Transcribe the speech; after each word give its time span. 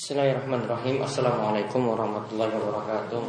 Bismillahirrahmanirrahim. 0.00 1.04
Assalamualaikum 1.04 1.92
warahmatullahi 1.92 2.56
wabarakatuh. 2.56 3.20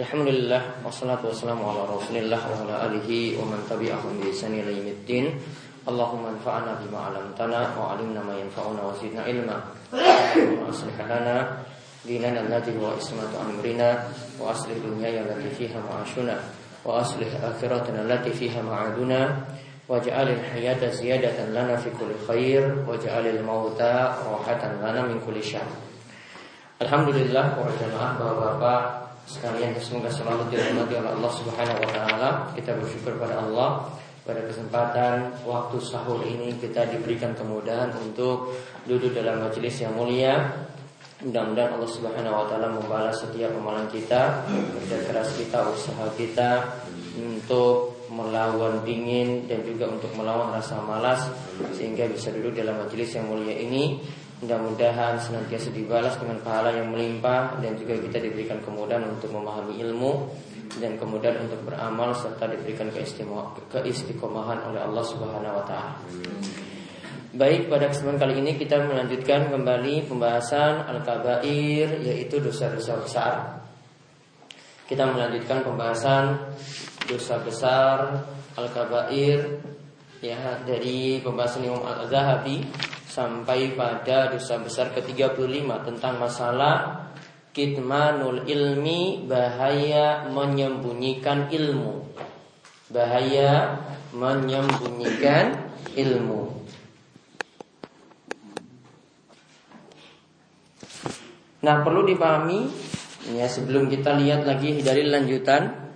Alhamdulillah 0.00 0.80
Wassalatu 0.80 1.28
wassalamu 1.28 1.68
ala 1.68 1.84
rasulillah 1.84 2.40
Wa 2.40 2.64
ala 2.64 2.88
alihi 2.88 3.36
wa 3.36 3.52
man 3.52 3.60
tabi'ahum 3.68 4.24
bi 4.24 4.32
isani 4.32 4.64
laymiddin 4.64 5.36
Allahumma 5.84 6.32
anfa'ana 6.32 6.80
bima 6.80 7.12
alamtana 7.12 7.76
Wa 7.76 7.92
alimna 7.92 8.24
ma 8.24 8.32
yanfa'una 8.32 8.80
wa 8.80 8.96
zidna 8.96 9.28
ilma. 9.28 9.68
Wa 9.92 10.72
aslih 10.72 10.96
lana 11.04 11.60
Dinana 12.08 12.40
allati 12.40 12.72
wa 12.72 12.96
ismatu 12.96 13.36
amrina 13.36 14.00
Wa 14.40 14.56
aslih 14.56 14.80
dunya 14.80 15.28
allati 15.28 15.52
fiha 15.52 15.76
ma'ashuna 15.76 16.40
Wa 16.88 17.04
aslih 17.04 17.28
fiha 18.32 18.64
ma'aduna 18.64 19.57
واجعل 19.89 20.27
الحياة 20.29 20.89
زيادة 20.89 21.45
لنا 21.45 21.75
في 21.75 21.89
كل 21.99 22.11
خير 22.27 22.87
واجعل 22.87 23.27
الموت 23.27 23.81
راحة 24.31 24.63
لنا 24.79 25.01
من 25.01 25.19
كل 25.27 25.43
شر 25.43 25.67
Alhamdulillah 26.83 27.55
para 27.55 27.71
jemaah 27.79 28.11
bapak-bapak 28.19 28.81
sekalian 29.23 29.71
semoga 29.79 30.11
selalu 30.11 30.51
dirahmati 30.51 30.99
oleh 30.99 31.15
Allah 31.15 31.31
Subhanahu 31.31 31.79
wa 31.79 31.89
taala. 31.95 32.29
Kita 32.59 32.75
bersyukur 32.75 33.15
pada 33.15 33.39
Allah 33.39 33.87
pada 34.27 34.43
kesempatan 34.43 35.31
waktu 35.47 35.77
sahur 35.79 36.19
ini 36.27 36.59
kita 36.59 36.87
diberikan 36.91 37.31
kemudahan 37.39 37.91
untuk 38.03 38.51
duduk 38.83 39.15
dalam 39.15 39.47
majelis 39.47 39.79
yang 39.79 39.95
mulia. 39.95 40.43
Mudah-mudahan 41.23 41.79
Allah 41.79 41.91
Subhanahu 41.93 42.35
wa 42.35 42.45
taala 42.51 42.67
membalas 42.67 43.15
setiap 43.15 43.55
amalan 43.55 43.87
kita, 43.87 44.43
kerja 44.49 44.97
keras 45.07 45.29
kita, 45.39 45.63
usaha 45.71 46.03
kita 46.19 46.67
untuk 47.15 47.96
melawan 48.08 48.80
dingin 48.84 49.44
dan 49.48 49.64
juga 49.64 49.88
untuk 49.88 50.12
melawan 50.16 50.52
rasa 50.52 50.80
malas 50.80 51.28
sehingga 51.76 52.08
bisa 52.08 52.32
duduk 52.32 52.56
dalam 52.56 52.80
majelis 52.80 53.12
yang 53.12 53.28
mulia 53.28 53.56
ini 53.56 54.00
mudah-mudahan 54.38 55.18
senantiasa 55.18 55.74
dibalas 55.74 56.14
dengan 56.16 56.38
pahala 56.46 56.70
yang 56.70 56.94
melimpah 56.94 57.58
dan 57.58 57.74
juga 57.74 57.98
kita 57.98 58.22
diberikan 58.22 58.62
kemudahan 58.62 59.02
untuk 59.10 59.34
memahami 59.34 59.82
ilmu 59.82 60.30
dan 60.78 60.94
kemudian 60.94 61.34
untuk 61.42 61.58
beramal 61.66 62.14
serta 62.14 62.46
diberikan 62.46 62.86
keistiqomahan 63.72 64.58
oleh 64.70 64.80
Allah 64.84 65.04
Subhanahu 65.04 65.58
wa 65.58 65.64
taala. 65.66 65.98
Baik, 67.28 67.68
pada 67.68 67.92
kesempatan 67.92 68.18
kali 68.24 68.34
ini 68.40 68.52
kita 68.56 68.82
melanjutkan 68.88 69.52
kembali 69.52 70.08
pembahasan 70.08 70.86
al-kabair 70.86 72.00
yaitu 72.00 72.40
dosa-dosa 72.40 72.94
besar. 73.04 73.34
Kita 74.88 75.04
melanjutkan 75.04 75.60
pembahasan 75.60 76.24
dosa 77.08 77.40
besar 77.40 78.20
al-kabair 78.52 79.64
ya 80.20 80.60
dari 80.68 81.24
pembahasan 81.24 81.64
Imam 81.64 81.80
Al-Zahabi 81.80 82.68
sampai 83.08 83.72
pada 83.72 84.28
dosa 84.28 84.60
besar 84.60 84.92
ke-35 84.92 85.64
tentang 85.88 86.20
masalah 86.20 87.08
kitmanul 87.56 88.44
ilmi 88.44 89.24
bahaya 89.24 90.28
menyembunyikan 90.28 91.48
ilmu. 91.48 92.04
Bahaya 92.92 93.80
menyembunyikan 94.12 95.72
ilmu. 95.96 96.60
Nah, 101.58 101.82
perlu 101.82 102.06
dipahami 102.06 102.70
ya 103.34 103.50
sebelum 103.50 103.90
kita 103.90 104.14
lihat 104.14 104.46
lagi 104.46 104.78
dari 104.78 105.04
lanjutan 105.10 105.87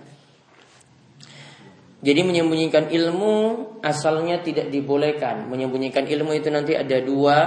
jadi 2.03 2.19
menyembunyikan 2.19 2.91
ilmu 2.91 3.33
asalnya 3.79 4.43
tidak 4.43 4.67
dibolehkan. 4.67 5.47
Menyembunyikan 5.47 6.03
ilmu 6.03 6.35
itu 6.35 6.51
nanti 6.51 6.75
ada 6.75 6.99
dua 6.99 7.37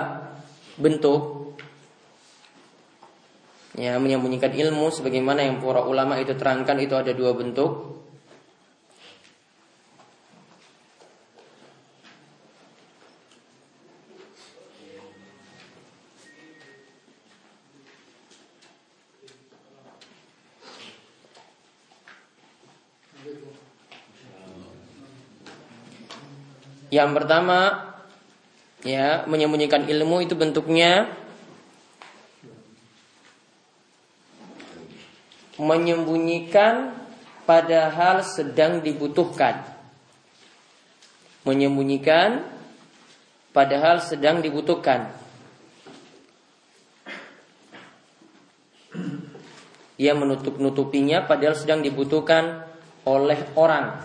bentuk. 0.80 1.52
Ya, 3.76 4.00
menyembunyikan 4.00 4.56
ilmu 4.56 4.88
sebagaimana 4.88 5.44
yang 5.44 5.60
para 5.60 5.84
ulama 5.84 6.16
itu 6.16 6.32
terangkan 6.32 6.80
itu 6.80 6.96
ada 6.96 7.12
dua 7.12 7.36
bentuk. 7.36 8.00
Yang 26.96 27.10
pertama 27.12 27.92
ya 28.80 29.28
menyembunyikan 29.28 29.84
ilmu 29.84 30.24
itu 30.24 30.32
bentuknya 30.32 31.12
menyembunyikan 35.60 36.96
padahal 37.44 38.24
sedang 38.24 38.80
dibutuhkan. 38.80 39.60
Menyembunyikan 41.44 42.48
padahal 43.52 44.00
sedang 44.00 44.40
dibutuhkan. 44.40 45.12
Ia 50.00 50.12
menutup-nutupinya 50.16 51.28
padahal 51.28 51.56
sedang 51.56 51.84
dibutuhkan 51.84 52.64
oleh 53.04 53.52
orang. 53.52 54.00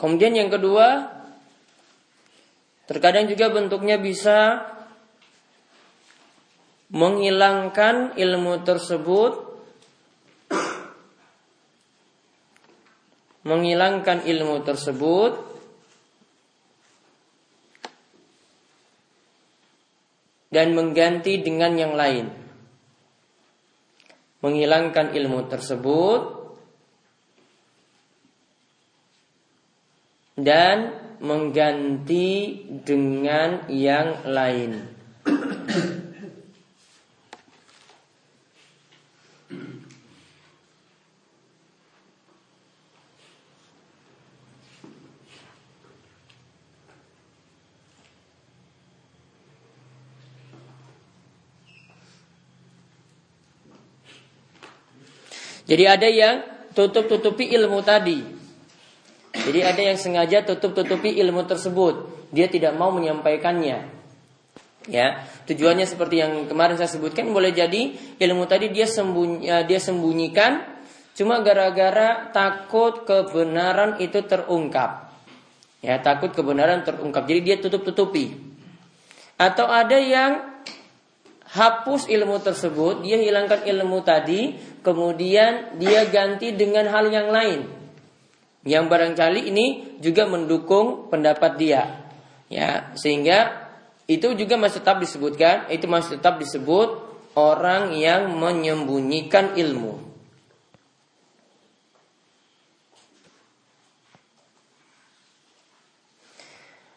Kemudian 0.00 0.32
yang 0.32 0.48
kedua, 0.48 1.12
terkadang 2.88 3.28
juga 3.28 3.52
bentuknya 3.52 4.00
bisa 4.00 4.64
menghilangkan 6.88 8.16
ilmu 8.16 8.64
tersebut, 8.64 9.32
menghilangkan 13.44 14.24
ilmu 14.24 14.64
tersebut, 14.64 15.32
dan 20.48 20.72
mengganti 20.72 21.44
dengan 21.44 21.76
yang 21.76 21.92
lain. 21.92 22.32
Menghilangkan 24.40 25.12
ilmu 25.12 25.44
tersebut 25.52 26.39
dan 30.40 30.96
mengganti 31.20 32.64
dengan 32.84 33.68
yang 33.68 34.24
lain. 34.24 34.88
Jadi 55.70 55.86
ada 55.86 56.08
yang 56.10 56.42
tutup-tutupi 56.74 57.54
ilmu 57.54 57.78
tadi 57.86 58.39
jadi 59.46 59.72
ada 59.72 59.80
yang 59.80 59.96
sengaja 59.96 60.44
tutup-tutupi 60.44 61.16
ilmu 61.16 61.48
tersebut. 61.48 62.28
Dia 62.30 62.46
tidak 62.46 62.76
mau 62.76 62.92
menyampaikannya. 62.92 64.00
Ya, 64.88 65.28
tujuannya 65.44 65.84
seperti 65.84 66.24
yang 66.24 66.48
kemarin 66.48 66.80
saya 66.80 66.88
sebutkan 66.88 67.28
boleh 67.30 67.52
jadi 67.52 67.92
ilmu 68.16 68.48
tadi 68.48 68.72
dia 68.72 68.88
sembunyi, 68.88 69.44
ya, 69.44 69.60
dia 69.60 69.76
sembunyikan 69.76 70.64
cuma 71.12 71.44
gara-gara 71.44 72.32
takut 72.32 73.04
kebenaran 73.04 74.00
itu 74.00 74.24
terungkap. 74.24 75.12
Ya, 75.84 76.00
takut 76.00 76.32
kebenaran 76.32 76.84
terungkap. 76.84 77.28
Jadi 77.28 77.40
dia 77.44 77.56
tutup-tutupi. 77.60 78.36
Atau 79.36 79.68
ada 79.68 79.96
yang 79.96 80.64
hapus 81.50 82.08
ilmu 82.08 82.40
tersebut, 82.40 83.04
dia 83.04 83.20
hilangkan 83.20 83.64
ilmu 83.64 84.04
tadi, 84.04 84.56
kemudian 84.84 85.76
dia 85.80 86.08
ganti 86.08 86.52
dengan 86.56 86.88
hal 86.88 87.08
yang 87.08 87.28
lain. 87.32 87.79
Yang 88.60 88.84
barangkali 88.92 89.40
ini 89.48 89.66
juga 90.04 90.28
mendukung 90.28 91.08
pendapat 91.08 91.56
dia. 91.56 91.82
Ya, 92.52 92.92
sehingga 92.98 93.70
itu 94.04 94.34
juga 94.36 94.60
masih 94.60 94.84
tetap 94.84 95.00
disebutkan, 95.00 95.70
itu 95.72 95.86
masih 95.86 96.20
tetap 96.20 96.36
disebut 96.36 96.98
orang 97.38 97.94
yang 97.96 98.36
menyembunyikan 98.36 99.54
ilmu. 99.56 100.02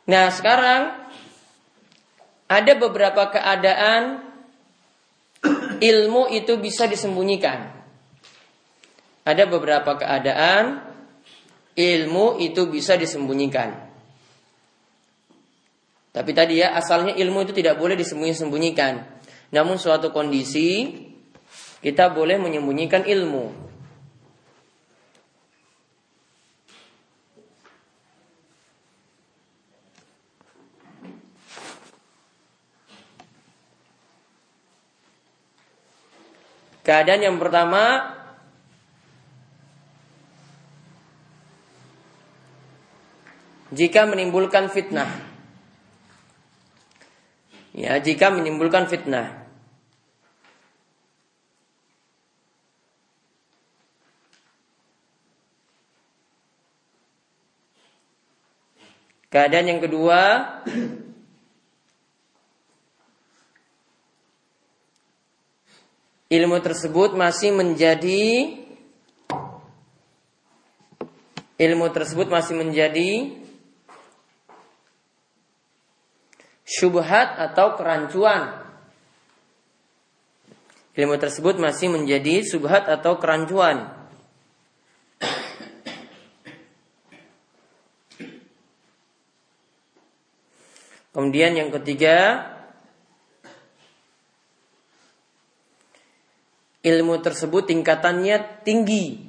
Nah, 0.04 0.28
sekarang 0.36 1.00
ada 2.52 2.74
beberapa 2.76 3.32
keadaan 3.32 4.20
ilmu 5.80 6.28
itu 6.28 6.60
bisa 6.60 6.92
disembunyikan. 6.92 7.72
Ada 9.24 9.48
beberapa 9.48 9.96
keadaan 9.96 10.93
ilmu 11.74 12.38
itu 12.38 12.70
bisa 12.70 12.94
disembunyikan. 12.94 13.90
Tapi 16.14 16.32
tadi 16.38 16.62
ya 16.62 16.78
asalnya 16.78 17.18
ilmu 17.18 17.42
itu 17.42 17.58
tidak 17.58 17.82
boleh 17.82 17.98
disembunyi-sembunyikan. 17.98 19.02
Namun 19.50 19.82
suatu 19.82 20.14
kondisi 20.14 20.94
kita 21.82 22.14
boleh 22.14 22.38
menyembunyikan 22.38 23.02
ilmu. 23.10 23.64
Keadaan 36.84 37.24
yang 37.24 37.40
pertama 37.40 38.12
jika 43.74 44.06
menimbulkan 44.06 44.70
fitnah. 44.70 45.10
Ya, 47.74 47.98
jika 47.98 48.30
menimbulkan 48.30 48.86
fitnah. 48.86 49.42
Keadaan 59.34 59.66
yang 59.66 59.82
kedua 59.82 60.22
ilmu 66.30 66.62
tersebut 66.62 67.18
masih 67.18 67.50
menjadi 67.50 68.54
ilmu 71.58 71.90
tersebut 71.90 72.30
masih 72.30 72.62
menjadi 72.62 73.43
syubhat 76.64 77.36
atau 77.40 77.76
kerancuan. 77.76 78.64
Ilmu 80.94 81.18
tersebut 81.18 81.58
masih 81.58 81.90
menjadi 81.90 82.46
subhat 82.46 82.86
atau 82.86 83.18
kerancuan. 83.18 83.90
Kemudian 91.14 91.54
yang 91.54 91.70
ketiga, 91.70 92.42
ilmu 96.82 97.22
tersebut 97.22 97.70
tingkatannya 97.70 98.66
tinggi. 98.66 99.22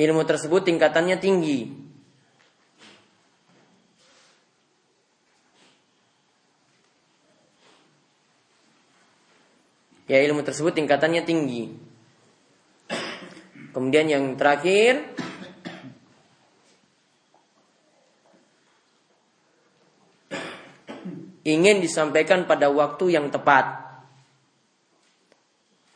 Ilmu 0.00 0.24
tersebut 0.24 0.64
tingkatannya 0.64 1.20
tinggi. 1.20 1.89
Ya 10.10 10.18
ilmu 10.18 10.42
tersebut 10.42 10.74
tingkatannya 10.74 11.22
tinggi. 11.22 11.70
Kemudian 13.70 14.10
yang 14.10 14.34
terakhir 14.34 15.14
ingin 21.46 21.78
disampaikan 21.78 22.50
pada 22.50 22.66
waktu 22.74 23.14
yang 23.14 23.30
tepat. 23.30 23.86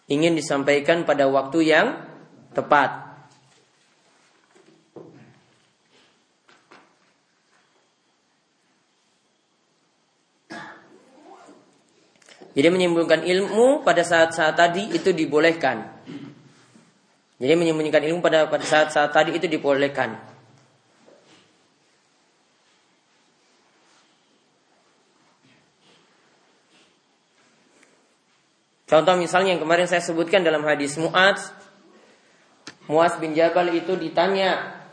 Ingin 0.07 0.39
disampaikan 0.39 1.03
pada 1.03 1.27
waktu 1.27 1.67
yang 1.67 1.99
tepat. 2.55 3.04
Jadi 12.55 12.69
menyembunyikan 12.71 13.27
ilmu 13.27 13.83
pada 13.83 14.07
saat-saat 14.07 14.55
tadi 14.55 14.95
itu 14.95 15.11
dibolehkan. 15.11 15.91
Jadi 17.43 17.55
menyembunyikan 17.59 18.07
ilmu 18.07 18.23
pada 18.23 18.47
saat-saat 18.47 19.11
tadi 19.11 19.35
itu 19.35 19.51
dibolehkan. 19.51 20.35
Contoh 28.85 29.19
misalnya 29.19 29.59
yang 29.59 29.63
kemarin 29.67 29.91
saya 29.91 29.99
sebutkan 29.99 30.47
dalam 30.47 30.63
hadis 30.63 30.95
Mu'az 30.95 31.51
Mu'az 32.87 33.19
bin 33.19 33.35
Jabal 33.35 33.75
itu 33.75 33.99
ditanya 33.99 34.85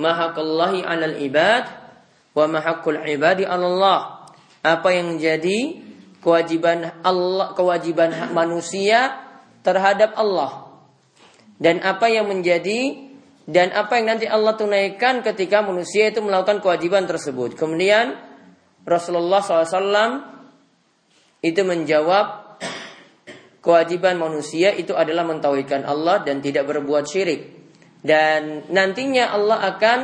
Mahakallahi 0.00 0.80
alal 0.80 1.20
ibad 1.20 1.68
Wa 2.32 2.48
mahakul 2.48 3.04
ibadi 3.04 3.44
Allah 3.44 4.24
Apa 4.64 4.96
yang 4.96 5.12
menjadi 5.18 5.89
kewajiban 6.20 7.00
Allah 7.04 7.56
kewajiban 7.56 8.32
manusia 8.32 9.16
terhadap 9.64 10.16
Allah 10.16 10.70
dan 11.60 11.84
apa 11.84 12.08
yang 12.08 12.28
menjadi 12.28 13.10
dan 13.50 13.74
apa 13.74 13.98
yang 13.98 14.16
nanti 14.16 14.30
Allah 14.30 14.54
tunaikan 14.54 15.26
ketika 15.26 15.60
manusia 15.60 16.08
itu 16.08 16.22
melakukan 16.22 16.62
kewajiban 16.62 17.04
tersebut. 17.04 17.58
Kemudian 17.58 18.14
Rasulullah 18.86 19.42
SAW 19.42 20.22
itu 21.42 21.60
menjawab 21.66 22.56
kewajiban 23.58 24.16
manusia 24.22 24.70
itu 24.72 24.94
adalah 24.94 25.26
mentauhidkan 25.26 25.82
Allah 25.82 26.22
dan 26.22 26.38
tidak 26.38 26.70
berbuat 26.70 27.04
syirik. 27.10 27.58
Dan 28.00 28.70
nantinya 28.72 29.34
Allah 29.34 29.58
akan 29.76 29.98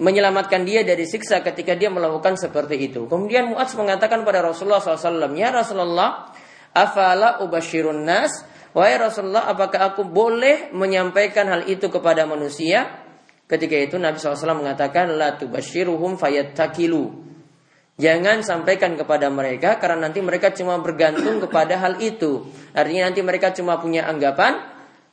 menyelamatkan 0.00 0.64
dia 0.64 0.86
dari 0.86 1.04
siksa 1.04 1.44
ketika 1.44 1.76
dia 1.76 1.92
melakukan 1.92 2.38
seperti 2.40 2.92
itu. 2.92 3.04
Kemudian 3.10 3.52
Mu'adz 3.52 3.76
mengatakan 3.76 4.24
pada 4.24 4.40
Rasulullah 4.40 4.80
SAW, 4.80 5.36
Ya 5.36 5.52
Rasulullah, 5.52 6.32
afala 6.72 7.44
ubashirun 7.44 8.06
nas, 8.06 8.48
Wahai 8.72 8.96
Rasulullah, 8.96 9.52
apakah 9.52 9.92
aku 9.92 10.08
boleh 10.08 10.72
menyampaikan 10.72 11.44
hal 11.52 11.68
itu 11.68 11.92
kepada 11.92 12.24
manusia? 12.24 13.04
Ketika 13.44 13.76
itu 13.76 14.00
Nabi 14.00 14.16
SAW 14.16 14.64
mengatakan, 14.64 15.12
La 15.12 15.36
tubashiruhum 15.36 16.16
fayattakilu. 16.16 17.20
Jangan 18.00 18.40
sampaikan 18.40 18.96
kepada 18.96 19.28
mereka 19.28 19.76
karena 19.76 20.08
nanti 20.08 20.24
mereka 20.24 20.56
cuma 20.56 20.80
bergantung 20.80 21.44
kepada 21.44 21.76
hal 21.76 22.00
itu. 22.00 22.48
Artinya 22.72 23.12
nanti 23.12 23.20
mereka 23.20 23.52
cuma 23.52 23.76
punya 23.76 24.08
anggapan, 24.08 24.56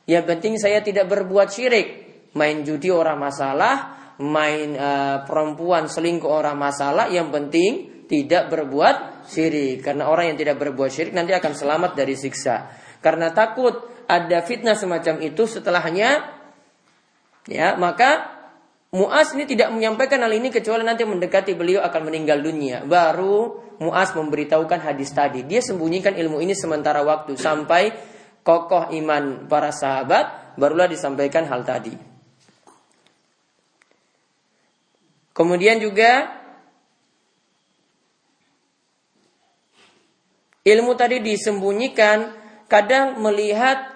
yang 0.08 0.24
penting 0.24 0.56
saya 0.56 0.80
tidak 0.80 1.12
berbuat 1.12 1.52
syirik. 1.52 1.88
Main 2.32 2.64
judi 2.64 2.88
orang 2.88 3.20
masalah, 3.20 3.99
main 4.20 4.76
uh, 4.76 5.24
perempuan 5.24 5.88
selingkuh 5.88 6.28
orang 6.28 6.56
masalah 6.60 7.08
yang 7.08 7.32
penting 7.32 8.04
tidak 8.04 8.52
berbuat 8.52 9.24
syirik 9.26 9.80
karena 9.80 10.06
orang 10.06 10.34
yang 10.34 10.38
tidak 10.38 10.60
berbuat 10.60 10.90
syirik 10.92 11.16
nanti 11.16 11.32
akan 11.32 11.52
selamat 11.56 11.96
dari 11.96 12.14
siksa 12.14 12.68
karena 13.00 13.32
takut 13.32 14.04
ada 14.04 14.44
fitnah 14.44 14.76
semacam 14.76 15.24
itu 15.24 15.48
setelahnya 15.48 16.36
ya 17.48 17.78
maka 17.80 18.40
Muas 18.90 19.30
ini 19.38 19.46
tidak 19.46 19.70
menyampaikan 19.70 20.18
hal 20.18 20.34
ini 20.34 20.50
kecuali 20.50 20.82
nanti 20.82 21.06
mendekati 21.06 21.54
beliau 21.54 21.78
akan 21.86 22.10
meninggal 22.10 22.42
dunia. 22.42 22.82
Baru 22.82 23.62
Muas 23.78 24.12
memberitahukan 24.18 24.82
hadis 24.82 25.14
tadi. 25.14 25.46
Dia 25.46 25.62
sembunyikan 25.62 26.18
ilmu 26.18 26.42
ini 26.42 26.58
sementara 26.58 27.00
waktu 27.00 27.38
sampai 27.38 27.94
kokoh 28.42 28.90
iman 28.92 29.46
para 29.46 29.70
sahabat, 29.70 30.58
barulah 30.58 30.90
disampaikan 30.90 31.46
hal 31.46 31.62
tadi. 31.62 32.09
Kemudian 35.40 35.80
juga 35.80 36.36
ilmu 40.68 40.92
tadi 41.00 41.24
disembunyikan, 41.24 42.28
kadang 42.68 43.24
melihat 43.24 43.88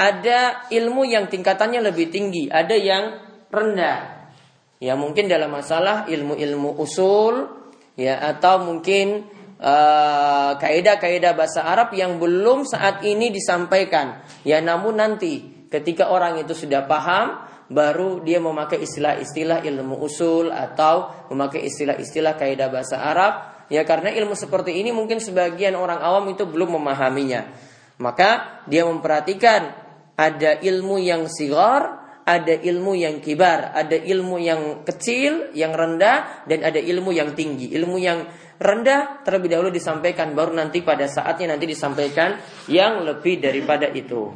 ada 0.00 0.64
ilmu 0.72 1.04
yang 1.04 1.28
tingkatannya 1.28 1.84
lebih 1.84 2.08
tinggi, 2.08 2.48
ada 2.48 2.72
yang 2.72 3.20
rendah. 3.52 4.32
Ya 4.80 4.96
mungkin 4.96 5.28
dalam 5.28 5.52
masalah 5.52 6.08
ilmu-ilmu 6.08 6.80
usul, 6.80 7.52
ya 7.92 8.16
atau 8.24 8.64
mungkin 8.64 9.28
uh, 9.60 10.56
kaidah-kaidah 10.56 11.36
bahasa 11.36 11.68
Arab 11.68 11.92
yang 11.92 12.16
belum 12.16 12.64
saat 12.64 13.04
ini 13.04 13.28
disampaikan. 13.28 14.24
Ya 14.40 14.64
namun 14.64 15.04
nanti 15.04 15.68
ketika 15.68 16.08
orang 16.08 16.40
itu 16.40 16.56
sudah 16.56 16.88
paham, 16.88 17.44
baru 17.66 18.22
dia 18.22 18.38
memakai 18.38 18.82
istilah-istilah 18.82 19.66
ilmu 19.66 19.98
usul 20.02 20.54
atau 20.54 21.26
memakai 21.34 21.66
istilah-istilah 21.66 22.38
kaidah 22.38 22.70
bahasa 22.70 23.02
Arab 23.02 23.66
ya 23.66 23.82
karena 23.82 24.14
ilmu 24.14 24.38
seperti 24.38 24.78
ini 24.78 24.94
mungkin 24.94 25.18
sebagian 25.18 25.74
orang 25.74 25.98
awam 25.98 26.30
itu 26.30 26.46
belum 26.46 26.78
memahaminya 26.78 27.50
maka 27.98 28.62
dia 28.70 28.86
memperhatikan 28.86 29.74
ada 30.14 30.62
ilmu 30.62 31.02
yang 31.02 31.26
sigar 31.26 32.06
ada 32.26 32.58
ilmu 32.58 32.98
yang 32.98 33.22
kibar, 33.22 33.70
ada 33.70 33.94
ilmu 33.94 34.42
yang 34.42 34.82
kecil, 34.82 35.54
yang 35.54 35.70
rendah, 35.70 36.42
dan 36.50 36.66
ada 36.66 36.82
ilmu 36.82 37.14
yang 37.14 37.38
tinggi. 37.38 37.70
Ilmu 37.70 38.02
yang 38.02 38.26
rendah 38.58 39.22
terlebih 39.22 39.54
dahulu 39.54 39.70
disampaikan, 39.70 40.34
baru 40.34 40.50
nanti 40.58 40.82
pada 40.82 41.06
saatnya 41.06 41.54
nanti 41.54 41.70
disampaikan 41.70 42.34
yang 42.66 43.06
lebih 43.06 43.38
daripada 43.38 43.86
itu. 43.94 44.34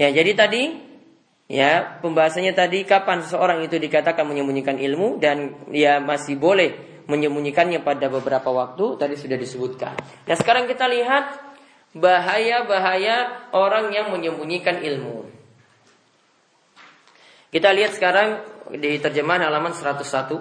Ya, 0.00 0.08
jadi 0.08 0.32
tadi 0.32 0.72
ya 1.52 2.00
pembahasannya 2.00 2.56
tadi 2.56 2.88
kapan 2.88 3.20
seseorang 3.20 3.60
itu 3.64 3.76
dikatakan 3.76 4.24
menyembunyikan 4.24 4.80
ilmu 4.80 5.20
dan 5.20 5.52
ya 5.68 6.00
masih 6.00 6.40
boleh 6.40 6.72
menyembunyikannya 7.10 7.84
pada 7.84 8.08
beberapa 8.08 8.48
waktu 8.48 8.96
tadi 8.96 9.14
sudah 9.18 9.36
disebutkan. 9.36 9.94
Nah, 10.28 10.36
sekarang 10.38 10.64
kita 10.70 10.88
lihat 10.88 11.36
bahaya-bahaya 11.92 13.50
orang 13.52 13.92
yang 13.92 14.08
menyembunyikan 14.08 14.80
ilmu. 14.80 15.28
Kita 17.52 17.68
lihat 17.68 17.92
sekarang 17.92 18.40
di 18.72 18.96
terjemahan 18.96 19.44
halaman 19.44 19.76
101 19.76 20.40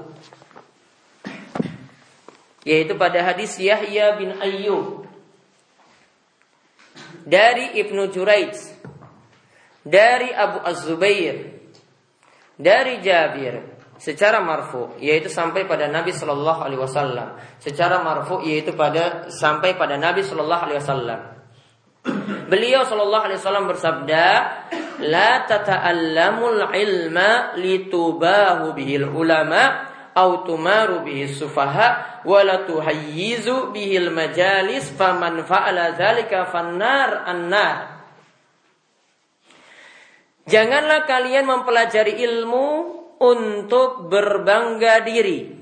yaitu 2.61 2.93
pada 2.93 3.25
hadis 3.25 3.57
Yahya 3.57 4.15
bin 4.21 4.37
Ayyub 4.37 5.03
dari 7.25 7.81
Ibnu 7.81 8.13
Juraij 8.13 8.53
dari 9.81 10.29
Abu 10.33 10.61
Az-Zubair 10.61 11.61
dari 12.61 13.01
Jabir 13.01 13.65
secara 14.01 14.41
marfu 14.41 14.97
yaitu 15.01 15.29
sampai 15.29 15.65
pada 15.65 15.89
Nabi 15.89 16.13
Shallallahu 16.13 16.61
alaihi 16.61 16.81
wasallam. 16.81 17.37
Secara 17.61 18.01
marfu 18.01 18.41
yaitu 18.45 18.73
pada 18.77 19.29
sampai 19.29 19.77
pada 19.77 19.97
Nabi 19.97 20.21
Shallallahu 20.21 20.63
alaihi 20.69 20.81
wasallam. 20.81 21.21
Beliau 22.51 22.81
Shallallahu 22.83 23.29
Alaihi 23.29 23.39
Wasallam 23.39 23.69
bersabda, 23.69 24.25
لا 25.05 25.45
tata'allamul 25.45 26.67
ilma 26.73 27.55
litubahu 27.57 28.73
bihil 28.73 29.09
ulama 29.09 29.89
au 30.13 30.43
tumaru 30.43 31.01
bihi 31.01 31.31
sufaha 31.31 32.21
wa 32.27 32.43
la 32.43 32.67
tuhayyizu 32.67 33.71
bihil 33.71 34.11
majalis 34.11 34.91
faman 34.93 35.41
fa'ala 35.47 35.95
dzalika 35.95 36.51
fannar 36.51 37.23
annar 37.25 37.90
Janganlah 40.49 41.05
kalian 41.05 41.45
mempelajari 41.45 42.17
ilmu 42.21 42.67
untuk 43.21 44.09
berbangga 44.09 45.05
diri. 45.05 45.61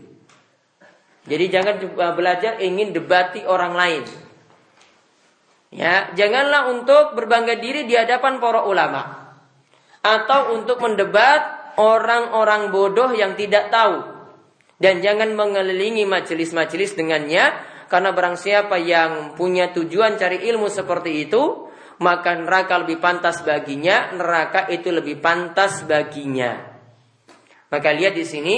Jadi 1.29 1.45
jangan 1.51 1.75
belajar 2.15 2.57
ingin 2.63 2.95
debati 2.95 3.43
orang 3.43 3.73
lain. 3.75 4.03
Ya, 5.69 6.09
janganlah 6.17 6.73
untuk 6.73 7.13
berbangga 7.13 7.61
diri 7.61 7.85
di 7.85 7.93
hadapan 7.93 8.41
para 8.41 8.65
ulama 8.65 9.29
atau 10.01 10.57
untuk 10.57 10.81
mendebat 10.81 11.75
orang-orang 11.77 12.73
bodoh 12.73 13.13
yang 13.13 13.37
tidak 13.37 13.69
tahu 13.69 14.01
dan 14.81 15.03
jangan 15.05 15.37
mengelilingi 15.37 16.09
majelis-majelis 16.09 16.97
dengannya 16.97 17.53
karena 17.85 18.09
barang 18.15 18.37
siapa 18.39 18.81
yang 18.81 19.37
punya 19.37 19.69
tujuan 19.75 20.17
cari 20.17 20.41
ilmu 20.49 20.71
seperti 20.71 21.29
itu 21.29 21.68
maka 21.99 22.35
neraka 22.35 22.79
lebih 22.79 22.99
pantas 22.99 23.43
baginya 23.43 24.15
neraka 24.15 24.71
itu 24.71 24.91
lebih 24.91 25.19
pantas 25.19 25.83
baginya 25.83 26.69
maka 27.69 27.89
lihat 27.93 28.17
di 28.17 28.25
sini 28.25 28.55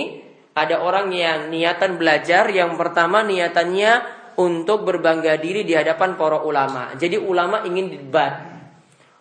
ada 0.51 0.83
orang 0.83 1.11
yang 1.11 1.47
niatan 1.51 1.95
belajar 1.95 2.47
yang 2.51 2.75
pertama 2.75 3.23
niatannya 3.23 4.21
untuk 4.39 4.87
berbangga 4.87 5.35
diri 5.39 5.67
di 5.67 5.75
hadapan 5.75 6.15
para 6.15 6.39
ulama. 6.43 6.95
Jadi 6.95 7.19
ulama 7.19 7.63
ingin 7.67 7.91
debat. 7.91 8.47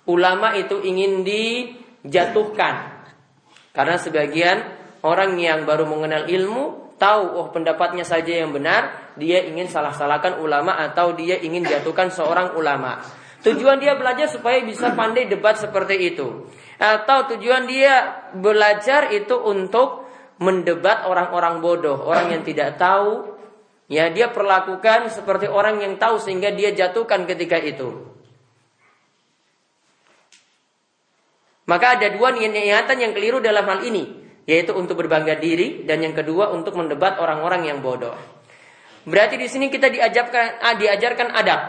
Ulama 0.06 0.54
itu 0.58 0.82
ingin 0.82 1.22
dijatuhkan. 1.22 3.04
Karena 3.70 3.96
sebagian 3.98 4.58
orang 5.06 5.38
yang 5.38 5.62
baru 5.66 5.86
mengenal 5.86 6.26
ilmu 6.26 6.94
tahu 6.98 7.22
oh 7.38 7.48
pendapatnya 7.54 8.02
saja 8.02 8.42
yang 8.42 8.50
benar, 8.50 9.14
dia 9.16 9.46
ingin 9.46 9.70
salah-salahkan 9.70 10.42
ulama 10.42 10.76
atau 10.76 11.14
dia 11.14 11.38
ingin 11.38 11.62
jatuhkan 11.62 12.10
seorang 12.10 12.58
ulama. 12.58 12.98
Tujuan 13.40 13.80
dia 13.80 13.96
belajar 13.96 14.28
supaya 14.28 14.60
bisa 14.60 14.92
pandai 14.92 15.24
debat 15.24 15.56
seperti 15.56 16.12
itu. 16.12 16.44
Atau 16.76 17.36
tujuan 17.36 17.64
dia 17.64 18.24
belajar 18.36 19.12
itu 19.12 19.36
untuk 19.36 20.08
mendebat 20.40 21.08
orang-orang 21.08 21.60
bodoh, 21.60 22.04
orang 22.04 22.32
yang 22.32 22.42
tidak 22.44 22.76
tahu 22.80 23.40
Ya, 23.90 24.06
dia 24.06 24.30
perlakukan 24.30 25.10
seperti 25.10 25.50
orang 25.50 25.82
yang 25.82 25.98
tahu 25.98 26.22
sehingga 26.22 26.54
dia 26.54 26.70
jatuhkan 26.70 27.26
ketika 27.26 27.58
itu. 27.58 28.06
Maka 31.66 31.98
ada 31.98 32.14
dua 32.14 32.30
niatan 32.30 33.02
yang 33.02 33.10
keliru 33.10 33.42
dalam 33.42 33.66
hal 33.66 33.82
ini, 33.82 34.06
yaitu 34.46 34.78
untuk 34.78 34.94
berbangga 34.94 35.42
diri 35.42 35.82
dan 35.82 36.06
yang 36.06 36.14
kedua 36.14 36.54
untuk 36.54 36.78
mendebat 36.78 37.18
orang-orang 37.18 37.66
yang 37.66 37.82
bodoh. 37.82 38.14
Berarti 39.10 39.34
di 39.34 39.50
sini 39.50 39.66
kita 39.74 39.90
diajarkan 39.90 40.62
ah, 40.62 40.74
diajarkan 40.78 41.28
adab 41.34 41.60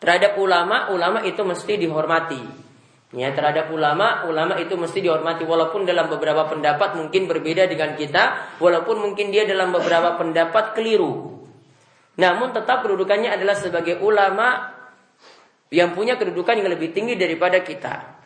terhadap 0.00 0.36
ulama, 0.36 0.92
ulama 0.92 1.24
itu 1.24 1.40
mesti 1.42 1.80
dihormati. 1.80 2.66
Ya, 3.14 3.30
terhadap 3.32 3.70
ulama, 3.70 4.26
ulama 4.26 4.58
itu 4.58 4.74
mesti 4.74 4.98
dihormati 5.00 5.46
walaupun 5.46 5.86
dalam 5.86 6.10
beberapa 6.10 6.44
pendapat 6.50 6.98
mungkin 6.98 7.30
berbeda 7.30 7.70
dengan 7.70 7.94
kita, 7.94 8.58
walaupun 8.58 8.98
mungkin 8.98 9.30
dia 9.30 9.46
dalam 9.46 9.70
beberapa 9.70 10.18
pendapat 10.18 10.74
keliru. 10.74 11.38
Namun 12.18 12.50
tetap 12.50 12.82
kedudukannya 12.82 13.30
adalah 13.30 13.54
sebagai 13.56 14.02
ulama 14.02 14.74
yang 15.70 15.94
punya 15.94 16.18
kedudukan 16.18 16.58
yang 16.58 16.68
lebih 16.68 16.90
tinggi 16.90 17.14
daripada 17.14 17.62
kita. 17.62 18.16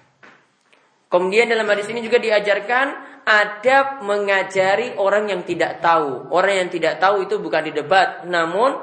Kemudian 1.11 1.51
dalam 1.51 1.67
hadis 1.67 1.91
ini 1.91 2.07
juga 2.07 2.23
diajarkan 2.23 2.87
adab 3.27 4.07
mengajari 4.07 4.95
orang 4.95 5.27
yang 5.29 5.43
tidak 5.43 5.83
tahu. 5.83 6.31
Orang 6.31 6.55
yang 6.55 6.69
tidak 6.71 7.03
tahu 7.03 7.27
itu 7.27 7.43
bukan 7.43 7.67
di 7.67 7.73
debat, 7.75 8.23
namun 8.31 8.79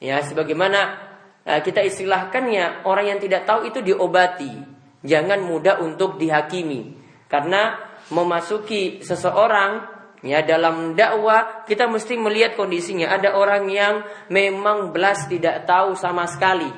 ya 0.00 0.24
sebagaimana 0.24 1.09
kita 1.58 1.82
istilahkannya 1.82 2.86
orang 2.86 3.16
yang 3.16 3.18
tidak 3.18 3.42
tahu 3.42 3.66
itu 3.66 3.82
diobati. 3.82 4.54
Jangan 5.02 5.42
mudah 5.42 5.82
untuk 5.82 6.14
dihakimi. 6.14 6.94
Karena 7.26 7.74
memasuki 8.14 9.02
seseorang 9.02 9.82
ya 10.22 10.44
dalam 10.46 10.94
dakwah 10.94 11.66
kita 11.66 11.90
mesti 11.90 12.14
melihat 12.14 12.54
kondisinya. 12.54 13.10
Ada 13.10 13.34
orang 13.34 13.66
yang 13.66 14.06
memang 14.30 14.94
belas 14.94 15.26
tidak 15.26 15.66
tahu 15.66 15.98
sama 15.98 16.30
sekali. 16.30 16.70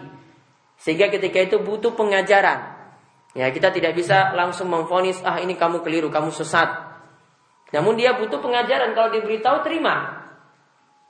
Sehingga 0.80 1.12
ketika 1.12 1.38
itu 1.38 1.60
butuh 1.60 1.92
pengajaran. 1.92 2.72
Ya, 3.32 3.48
kita 3.48 3.72
tidak 3.72 3.96
bisa 3.96 4.36
langsung 4.36 4.68
memfonis, 4.68 5.16
ah 5.24 5.40
ini 5.40 5.56
kamu 5.56 5.80
keliru, 5.80 6.12
kamu 6.12 6.28
sesat. 6.36 6.68
Namun 7.72 7.96
dia 7.96 8.12
butuh 8.12 8.44
pengajaran, 8.44 8.92
kalau 8.92 9.08
diberitahu 9.08 9.64
terima. 9.64 10.21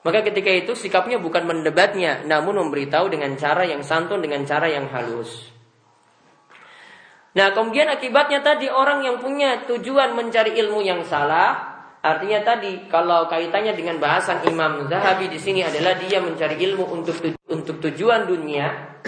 Maka 0.02 0.26
ketika 0.26 0.50
itu 0.50 0.74
sikapnya 0.74 1.22
bukan 1.22 1.46
mendebatnya, 1.46 2.26
namun 2.26 2.58
memberitahu 2.58 3.06
dengan 3.06 3.38
cara 3.38 3.62
yang 3.62 3.86
santun, 3.86 4.18
dengan 4.18 4.42
cara 4.42 4.66
yang 4.66 4.90
halus. 4.90 5.52
Nah 7.32 7.54
kemudian 7.56 7.88
akibatnya 7.88 8.44
tadi 8.44 8.68
orang 8.68 9.06
yang 9.08 9.16
punya 9.22 9.64
tujuan 9.64 10.12
mencari 10.12 10.58
ilmu 10.58 10.84
yang 10.84 11.00
salah, 11.06 11.80
artinya 12.04 12.44
tadi 12.44 12.90
kalau 12.92 13.24
kaitannya 13.30 13.72
dengan 13.72 13.96
bahasan 13.96 14.44
Imam 14.44 14.84
Zahabi 14.90 15.32
di 15.32 15.40
sini 15.40 15.64
adalah 15.64 15.96
dia 15.96 16.20
mencari 16.20 16.60
ilmu 16.60 16.92
untuk 16.92 17.16
untuk 17.48 17.80
tujuan 17.88 18.28
dunia, 18.28 18.98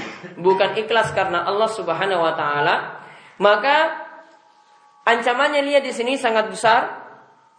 bukan 0.40 0.78
ikhlas 0.78 1.12
karena 1.12 1.44
Allah 1.44 1.68
Subhanahu 1.68 2.24
Wa 2.24 2.34
Taala, 2.38 2.76
maka 3.42 3.76
ancamannya 5.04 5.60
lihat 5.60 5.84
di 5.84 5.92
sini 5.92 6.16
sangat 6.16 6.48
besar. 6.48 7.03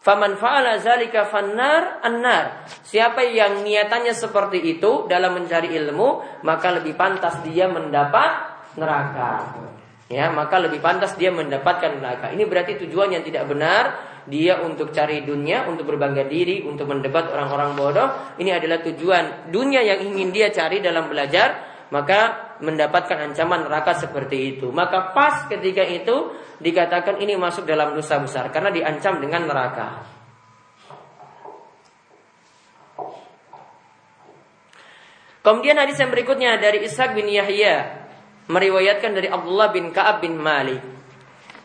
Faman 0.02 0.38
fa'ala 0.38 0.78
zalika 0.82 1.26
fannar 1.26 2.00
annar. 2.06 2.70
Siapa 2.86 3.26
yang 3.26 3.66
niatannya 3.66 4.14
seperti 4.14 4.78
itu 4.78 5.10
dalam 5.10 5.38
mencari 5.38 5.74
ilmu, 5.74 6.42
maka 6.46 6.76
lebih 6.76 6.94
pantas 6.94 7.42
dia 7.42 7.66
mendapat 7.66 8.54
neraka 8.78 9.66
ya 10.06 10.30
maka 10.30 10.62
lebih 10.62 10.82
pantas 10.82 11.18
dia 11.18 11.34
mendapatkan 11.34 11.98
neraka. 11.98 12.30
Ini 12.34 12.46
berarti 12.46 12.78
tujuan 12.86 13.14
yang 13.14 13.24
tidak 13.26 13.50
benar 13.50 13.84
dia 14.26 14.62
untuk 14.62 14.90
cari 14.94 15.22
dunia, 15.26 15.70
untuk 15.70 15.90
berbangga 15.90 16.26
diri, 16.26 16.66
untuk 16.66 16.90
mendebat 16.90 17.30
orang-orang 17.30 17.78
bodoh. 17.78 18.10
Ini 18.38 18.58
adalah 18.58 18.82
tujuan 18.86 19.50
dunia 19.50 19.82
yang 19.82 20.02
ingin 20.02 20.30
dia 20.34 20.50
cari 20.50 20.82
dalam 20.82 21.10
belajar, 21.10 21.62
maka 21.90 22.54
mendapatkan 22.62 23.34
ancaman 23.34 23.66
neraka 23.66 23.98
seperti 23.98 24.58
itu. 24.58 24.70
Maka 24.70 25.14
pas 25.14 25.46
ketika 25.50 25.82
itu 25.86 26.34
dikatakan 26.60 27.20
ini 27.20 27.36
masuk 27.36 27.68
dalam 27.68 27.96
dosa 27.96 28.20
besar 28.20 28.48
karena 28.52 28.72
diancam 28.72 29.20
dengan 29.20 29.48
neraka. 29.48 30.16
Kemudian 35.46 35.78
hadis 35.78 36.02
yang 36.02 36.10
berikutnya 36.10 36.58
dari 36.58 36.82
Ishak 36.90 37.14
bin 37.14 37.30
Yahya 37.30 38.06
meriwayatkan 38.50 39.14
dari 39.14 39.30
Abdullah 39.30 39.70
bin 39.70 39.94
Ka'ab 39.94 40.26
bin 40.26 40.42
Malik. 40.42 40.82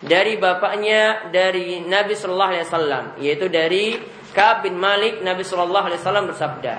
Dari 0.00 0.36
bapaknya 0.40 1.28
dari 1.32 1.84
Nabi 1.84 2.16
Shallallahu 2.16 2.50
Alaihi 2.56 2.66
Wasallam 2.68 3.04
yaitu 3.20 3.48
dari 3.48 3.96
Ka'ab 4.36 4.68
bin 4.68 4.76
Malik 4.76 5.24
Nabi 5.24 5.44
Shallallahu 5.44 5.86
Alaihi 5.92 6.00
Wasallam 6.00 6.28
bersabda. 6.28 6.74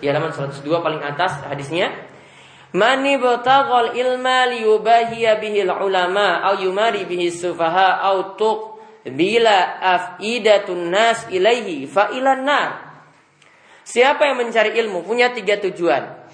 Di 0.00 0.08
halaman 0.08 0.32
102 0.32 0.64
paling 0.64 1.04
atas 1.04 1.40
hadisnya 1.44 2.09
Mani 2.70 3.18
bataghal 3.18 3.98
ilma 3.98 4.46
liyubahiya 4.46 5.42
bihil 5.42 5.74
ulama 5.74 6.38
au 6.46 6.62
yumari 6.62 7.02
bihi 7.02 7.26
sufaha 7.34 7.98
au 8.06 8.38
tuq 8.38 8.78
bila 9.10 9.82
afidatun 9.82 10.86
nas 10.86 11.26
ilaihi 11.34 11.90
fa 11.90 12.14
nar. 12.14 12.90
Siapa 13.82 14.22
yang 14.22 14.38
mencari 14.38 14.78
ilmu 14.78 15.02
punya 15.02 15.34
tiga 15.34 15.58
tujuan. 15.58 16.30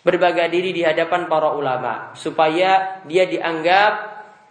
Berbaga 0.00 0.48
diri 0.50 0.74
di 0.74 0.82
hadapan 0.82 1.28
para 1.30 1.54
ulama 1.54 2.16
supaya 2.18 3.04
dia 3.06 3.28
dianggap 3.28 3.92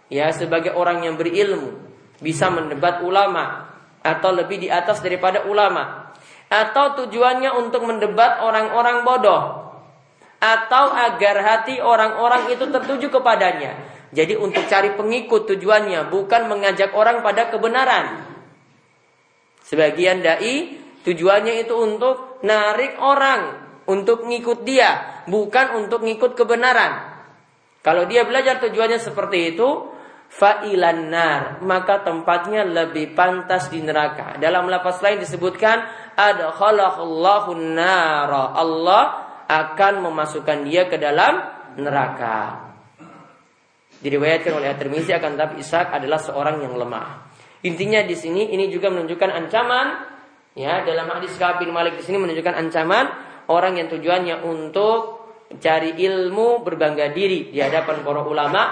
ya 0.08 0.30
sebagai 0.30 0.72
orang 0.72 1.04
yang 1.04 1.18
berilmu, 1.18 1.74
bisa 2.22 2.48
mendebat 2.48 3.02
ulama 3.02 3.66
atau 4.00 4.30
lebih 4.32 4.62
di 4.62 4.68
atas 4.72 5.04
daripada 5.04 5.44
ulama. 5.44 6.14
Atau 6.48 7.02
tujuannya 7.02 7.50
untuk 7.60 7.84
mendebat 7.84 8.40
orang-orang 8.40 9.02
bodoh 9.04 9.69
atau 10.40 10.88
agar 10.90 11.36
hati 11.44 11.78
orang-orang 11.84 12.48
itu 12.56 12.64
tertuju 12.64 13.12
kepadanya. 13.12 13.76
Jadi 14.10 14.34
untuk 14.34 14.66
cari 14.66 14.96
pengikut 14.96 15.46
tujuannya 15.54 16.10
bukan 16.10 16.50
mengajak 16.50 16.90
orang 16.96 17.22
pada 17.22 17.52
kebenaran. 17.52 18.26
Sebagian 19.62 20.24
dai 20.24 20.80
tujuannya 21.06 21.62
itu 21.62 21.74
untuk 21.78 22.42
narik 22.42 22.98
orang 22.98 23.70
untuk 23.86 24.26
ngikut 24.26 24.66
dia, 24.66 25.22
bukan 25.26 25.84
untuk 25.84 26.02
ngikut 26.02 26.34
kebenaran. 26.34 27.22
Kalau 27.80 28.06
dia 28.06 28.22
belajar 28.22 28.58
tujuannya 28.62 28.98
seperti 29.02 29.54
itu, 29.56 29.68
fa'ilan 30.30 31.10
nar, 31.10 31.42
maka 31.66 32.06
tempatnya 32.06 32.62
lebih 32.62 33.18
pantas 33.18 33.66
di 33.66 33.82
neraka. 33.82 34.38
Dalam 34.38 34.70
lafaz 34.70 35.02
lain 35.02 35.18
disebutkan 35.18 35.82
ada 36.14 36.54
khalaqallahu 36.54 37.56
nara. 37.58 38.54
Allah 38.54 39.29
akan 39.50 40.06
memasukkan 40.06 40.62
dia 40.62 40.86
ke 40.86 40.94
dalam 40.94 41.42
neraka. 41.74 42.70
Diriwayatkan 43.98 44.52
oleh 44.54 44.70
At-Tirmizi 44.70 45.10
akan 45.12 45.34
tapi 45.34 45.60
Ishak 45.60 45.90
adalah 45.90 46.22
seorang 46.22 46.62
yang 46.62 46.78
lemah. 46.78 47.26
Intinya 47.66 48.00
di 48.06 48.16
sini 48.16 48.54
ini 48.54 48.72
juga 48.72 48.88
menunjukkan 48.88 49.30
ancaman 49.36 49.86
ya 50.56 50.80
dalam 50.86 51.12
hadis 51.12 51.36
Ka'ab 51.36 51.60
bin 51.60 51.74
Malik 51.74 52.00
di 52.00 52.04
sini 52.06 52.16
menunjukkan 52.16 52.56
ancaman 52.56 53.04
orang 53.52 53.76
yang 53.76 53.92
tujuannya 53.92 54.40
untuk 54.46 55.20
cari 55.60 55.98
ilmu 55.98 56.62
berbangga 56.62 57.10
diri 57.10 57.50
di 57.50 57.58
hadapan 57.60 58.06
para 58.06 58.22
ulama 58.22 58.62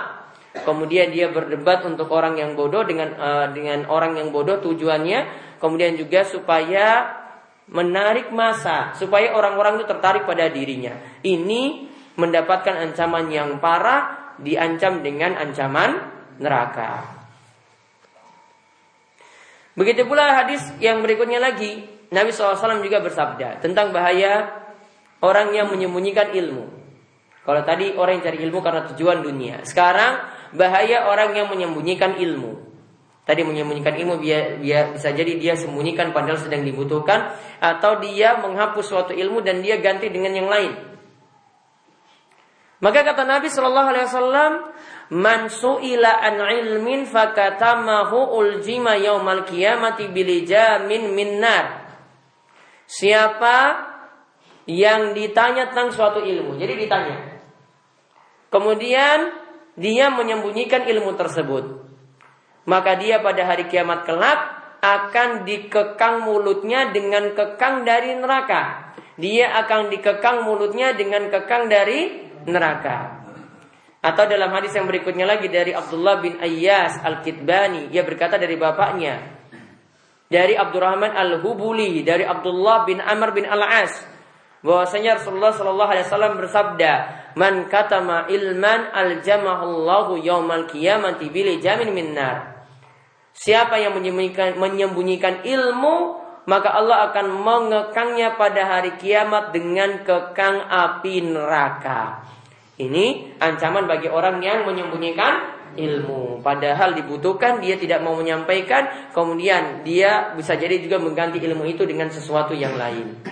kemudian 0.62 1.10
dia 1.10 1.28
berdebat 1.28 1.84
untuk 1.84 2.08
orang 2.14 2.38
yang 2.38 2.54
bodoh 2.54 2.86
dengan 2.86 3.12
uh, 3.18 3.46
dengan 3.52 3.84
orang 3.90 4.16
yang 4.16 4.30
bodoh 4.30 4.62
tujuannya 4.62 5.26
kemudian 5.58 5.98
juga 5.98 6.24
supaya 6.24 7.18
menarik 7.68 8.32
masa 8.32 8.96
supaya 8.96 9.36
orang-orang 9.36 9.80
itu 9.80 9.86
tertarik 9.88 10.24
pada 10.24 10.48
dirinya. 10.48 10.96
Ini 11.20 11.88
mendapatkan 12.18 12.74
ancaman 12.74 13.30
yang 13.30 13.62
parah, 13.62 14.34
diancam 14.40 15.04
dengan 15.04 15.36
ancaman 15.38 15.90
neraka. 16.42 17.18
Begitu 19.78 20.02
pula 20.10 20.42
hadis 20.42 20.60
yang 20.82 21.06
berikutnya 21.06 21.38
lagi, 21.38 21.86
Nabi 22.10 22.34
SAW 22.34 22.82
juga 22.82 22.98
bersabda 22.98 23.62
tentang 23.62 23.94
bahaya 23.94 24.50
orang 25.22 25.54
yang 25.54 25.70
menyembunyikan 25.70 26.34
ilmu. 26.34 26.66
Kalau 27.46 27.62
tadi 27.64 27.94
orang 27.96 28.20
yang 28.20 28.24
cari 28.28 28.38
ilmu 28.44 28.58
karena 28.60 28.82
tujuan 28.92 29.24
dunia, 29.24 29.62
sekarang 29.64 30.20
bahaya 30.52 31.08
orang 31.08 31.32
yang 31.32 31.46
menyembunyikan 31.48 32.18
ilmu. 32.20 32.67
Tadi 33.28 33.44
menyembunyikan 33.44 33.92
ilmu 33.92 34.24
biar, 34.24 34.56
biar 34.56 34.96
bisa 34.96 35.12
jadi 35.12 35.36
dia 35.36 35.52
sembunyikan 35.52 36.16
padahal 36.16 36.40
sedang 36.40 36.64
dibutuhkan 36.64 37.36
atau 37.60 38.00
dia 38.00 38.40
menghapus 38.40 38.88
suatu 38.88 39.12
ilmu 39.12 39.44
dan 39.44 39.60
dia 39.60 39.76
ganti 39.84 40.08
dengan 40.08 40.32
yang 40.32 40.48
lain. 40.48 40.72
Maka 42.80 43.04
kata 43.04 43.28
Nabi 43.28 43.52
Shallallahu 43.52 43.88
Alaihi 43.92 44.06
Wasallam, 44.08 44.52
"Man 45.12 45.52
su'ila 45.52 46.08
an 46.24 46.40
ilmin 46.40 47.04
fakatamahu 47.04 48.32
uljima 48.32 48.96
yaumal 48.96 49.44
kiamati 49.44 50.08
bilijamin 50.08 51.12
minnar." 51.12 51.84
Siapa 52.88 53.76
yang 54.64 55.12
ditanya 55.12 55.68
tentang 55.68 55.92
suatu 55.92 56.24
ilmu, 56.24 56.56
jadi 56.56 56.80
ditanya. 56.80 57.44
Kemudian 58.48 59.36
dia 59.76 60.08
menyembunyikan 60.08 60.88
ilmu 60.88 61.12
tersebut 61.12 61.87
maka 62.68 63.00
dia 63.00 63.24
pada 63.24 63.48
hari 63.48 63.64
kiamat 63.72 64.04
kelak 64.04 64.40
akan 64.84 65.48
dikekang 65.48 66.22
mulutnya 66.22 66.92
dengan 66.92 67.32
kekang 67.32 67.82
dari 67.88 68.14
neraka. 68.14 68.92
Dia 69.18 69.56
akan 69.64 69.90
dikekang 69.90 70.46
mulutnya 70.46 70.94
dengan 70.94 71.26
kekang 71.32 71.66
dari 71.66 72.28
neraka. 72.46 73.18
Atau 73.98 74.30
dalam 74.30 74.54
hadis 74.54 74.70
yang 74.78 74.86
berikutnya 74.86 75.26
lagi 75.26 75.50
dari 75.50 75.74
Abdullah 75.74 76.22
bin 76.22 76.38
Ayyas 76.38 77.02
Al-Kitbani, 77.02 77.90
dia 77.90 78.06
berkata 78.06 78.38
dari 78.38 78.54
bapaknya, 78.54 79.18
dari 80.30 80.54
Abdurrahman 80.54 81.18
Al-Hubuli, 81.18 82.06
dari 82.06 82.22
Abdullah 82.22 82.86
bin 82.86 83.02
Amr 83.02 83.34
bin 83.34 83.42
Al-As, 83.42 83.98
bahwasanya 84.62 85.18
Rasulullah 85.18 85.50
Shallallahu 85.50 85.90
alaihi 85.90 86.06
wasallam 86.06 86.34
bersabda, 86.38 86.92
"Man 87.34 87.66
katama 87.66 88.30
ilman 88.30 88.94
al-jamahullahu 88.94 90.22
yaumal 90.22 90.70
qiyamati 90.70 91.26
bil 91.34 91.58
jamin 91.58 91.90
minnar." 91.90 92.57
Siapa 93.38 93.78
yang 93.78 93.94
menyembunyikan, 93.94 94.58
menyembunyikan 94.58 95.46
ilmu, 95.46 96.18
maka 96.50 96.74
Allah 96.74 97.12
akan 97.12 97.26
mengekangnya 97.38 98.34
pada 98.34 98.66
hari 98.66 98.98
kiamat 98.98 99.54
dengan 99.54 100.02
kekang 100.02 100.66
api 100.66 101.22
neraka. 101.22 102.26
Ini 102.78 103.38
ancaman 103.38 103.86
bagi 103.86 104.10
orang 104.10 104.42
yang 104.42 104.66
menyembunyikan 104.66 105.54
ilmu. 105.78 106.42
Padahal 106.42 106.98
dibutuhkan, 106.98 107.62
dia 107.62 107.78
tidak 107.78 108.02
mau 108.02 108.18
menyampaikan, 108.18 109.12
kemudian 109.14 109.86
dia 109.86 110.34
bisa 110.34 110.58
jadi 110.58 110.82
juga 110.82 110.98
mengganti 110.98 111.38
ilmu 111.38 111.62
itu 111.66 111.86
dengan 111.86 112.10
sesuatu 112.10 112.58
yang 112.58 112.74
lain. 112.74 113.22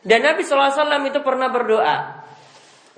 Dan 0.00 0.24
Nabi 0.24 0.40
SAW 0.42 1.06
itu 1.06 1.20
pernah 1.20 1.52
berdoa. 1.52 2.19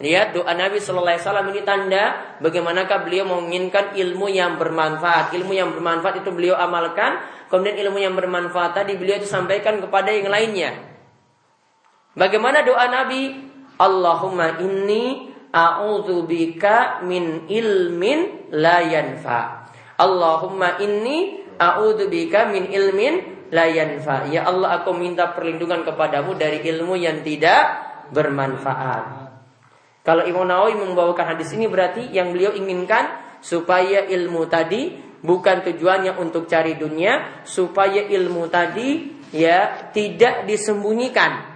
Lihat 0.00 0.32
doa 0.32 0.48
Nabi 0.56 0.80
Shallallahu 0.80 1.04
Alaihi 1.12 1.24
Wasallam 1.28 1.48
ini 1.52 1.62
tanda 1.68 2.04
bagaimanakah 2.40 3.04
beliau 3.04 3.28
menginginkan 3.28 3.92
ilmu 3.92 4.32
yang 4.32 4.56
bermanfaat. 4.56 5.36
Ilmu 5.36 5.52
yang 5.52 5.68
bermanfaat 5.76 6.24
itu 6.24 6.32
beliau 6.32 6.56
amalkan. 6.56 7.20
Kemudian 7.52 7.76
ilmu 7.76 8.00
yang 8.00 8.16
bermanfaat 8.16 8.72
tadi 8.72 8.96
beliau 8.96 9.20
itu 9.20 9.28
sampaikan 9.28 9.84
kepada 9.84 10.08
yang 10.08 10.32
lainnya. 10.32 10.72
Bagaimana 12.16 12.64
doa 12.64 12.88
Nabi? 12.88 13.52
Allahumma 13.76 14.56
inni 14.64 15.32
a'udzubika 15.52 17.04
min 17.04 17.44
ilmin 17.52 18.48
la 18.56 18.80
yanfa. 18.80 19.68
Allahumma 20.00 20.80
inni 20.80 21.44
a'udzubika 21.60 22.48
min 22.48 22.72
ilmin 22.72 23.14
la 23.52 23.68
yanfa. 23.68 24.32
Ya 24.32 24.48
Allah 24.48 24.80
aku 24.80 24.96
minta 24.96 25.36
perlindungan 25.36 25.84
kepadamu 25.84 26.32
dari 26.32 26.64
ilmu 26.64 26.96
yang 26.96 27.20
tidak 27.20 27.92
bermanfaat. 28.08 29.21
Kalau 30.02 30.26
Imam 30.26 30.42
Nawawi 30.42 30.74
membawakan 30.74 31.34
hadis 31.34 31.54
ini 31.54 31.70
berarti 31.70 32.10
yang 32.10 32.34
beliau 32.34 32.50
inginkan 32.50 33.38
supaya 33.38 34.02
ilmu 34.10 34.50
tadi 34.50 34.98
bukan 35.22 35.62
tujuannya 35.62 36.18
untuk 36.18 36.50
cari 36.50 36.74
dunia, 36.74 37.42
supaya 37.46 38.02
ilmu 38.10 38.50
tadi 38.50 39.14
ya 39.30 39.90
tidak 39.94 40.44
disembunyikan. 40.50 41.54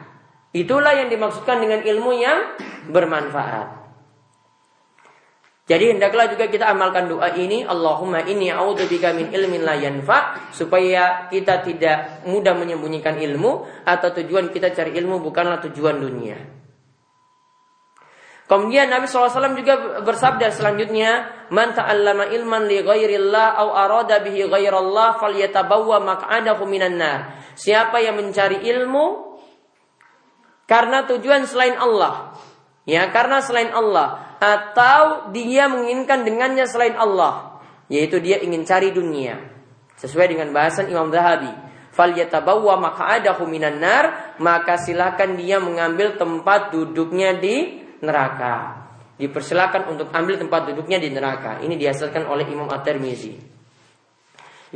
Itulah 0.55 0.95
yang 0.95 1.11
dimaksudkan 1.11 1.59
dengan 1.59 1.83
ilmu 1.83 2.11
yang 2.17 2.39
bermanfaat. 2.89 3.87
Jadi 5.67 5.99
hendaklah 5.99 6.31
juga 6.31 6.47
kita 6.47 6.71
amalkan 6.71 7.11
doa 7.11 7.35
ini 7.35 7.67
Allahumma 7.67 8.23
inni 8.23 8.55
a'udzubika 8.55 9.11
min 9.11 9.35
ilmin 9.35 9.67
la 9.67 9.75
yanfa 9.75 10.55
supaya 10.55 11.27
kita 11.27 11.67
tidak 11.67 12.23
mudah 12.23 12.55
menyembunyikan 12.55 13.19
ilmu 13.19 13.67
atau 13.83 14.15
tujuan 14.15 14.55
kita 14.55 14.71
cari 14.71 14.95
ilmu 14.95 15.19
bukanlah 15.19 15.59
tujuan 15.67 15.99
dunia. 15.99 16.39
Kemudian 18.47 18.87
Nabi 18.87 19.11
SAW 19.11 19.59
juga 19.59 19.99
bersabda 20.07 20.55
selanjutnya, 20.55 21.27
"Man 21.51 21.75
ta'allama 21.75 22.31
ilman 22.31 22.71
li 22.71 22.79
ghairillah 22.79 23.59
au 23.59 23.75
arada 23.75 24.23
bihi 24.23 24.47
ghairallah 24.47 25.19
falyatabawwa 25.19 25.99
maq'adahu 26.07 26.63
minan 26.63 26.95
nar." 26.95 27.43
Siapa 27.59 27.99
yang 27.99 28.23
mencari 28.23 28.63
ilmu 28.63 29.35
karena 30.71 31.11
tujuan 31.11 31.43
selain 31.43 31.75
Allah, 31.75 32.39
ya 32.87 33.11
karena 33.11 33.43
selain 33.43 33.75
Allah 33.75 34.39
atau 34.39 35.35
dia 35.35 35.67
menginginkan 35.67 36.23
dengannya 36.23 36.71
selain 36.71 36.95
Allah, 36.95 37.59
yaitu 37.91 38.23
dia 38.23 38.39
ingin 38.39 38.63
cari 38.63 38.95
dunia. 38.95 39.43
Sesuai 39.99 40.31
dengan 40.31 40.55
bahasan 40.55 40.87
Imam 40.87 41.11
Zahabi, 41.11 41.51
falyatabawwa 41.91 42.79
maq'adahu 42.79 43.43
minan 43.51 43.83
nar, 43.83 44.37
maka 44.39 44.79
silakan 44.79 45.35
dia 45.35 45.59
mengambil 45.59 46.15
tempat 46.15 46.71
duduknya 46.71 47.43
di 47.43 47.86
neraka. 48.03 48.85
Dipersilakan 49.17 49.97
untuk 49.97 50.13
ambil 50.13 50.37
tempat 50.37 50.69
duduknya 50.69 51.01
di 51.01 51.09
neraka. 51.09 51.65
Ini 51.65 51.73
dihasilkan 51.81 52.29
oleh 52.29 52.45
Imam 52.53 52.69
At-Tirmizi. 52.69 53.57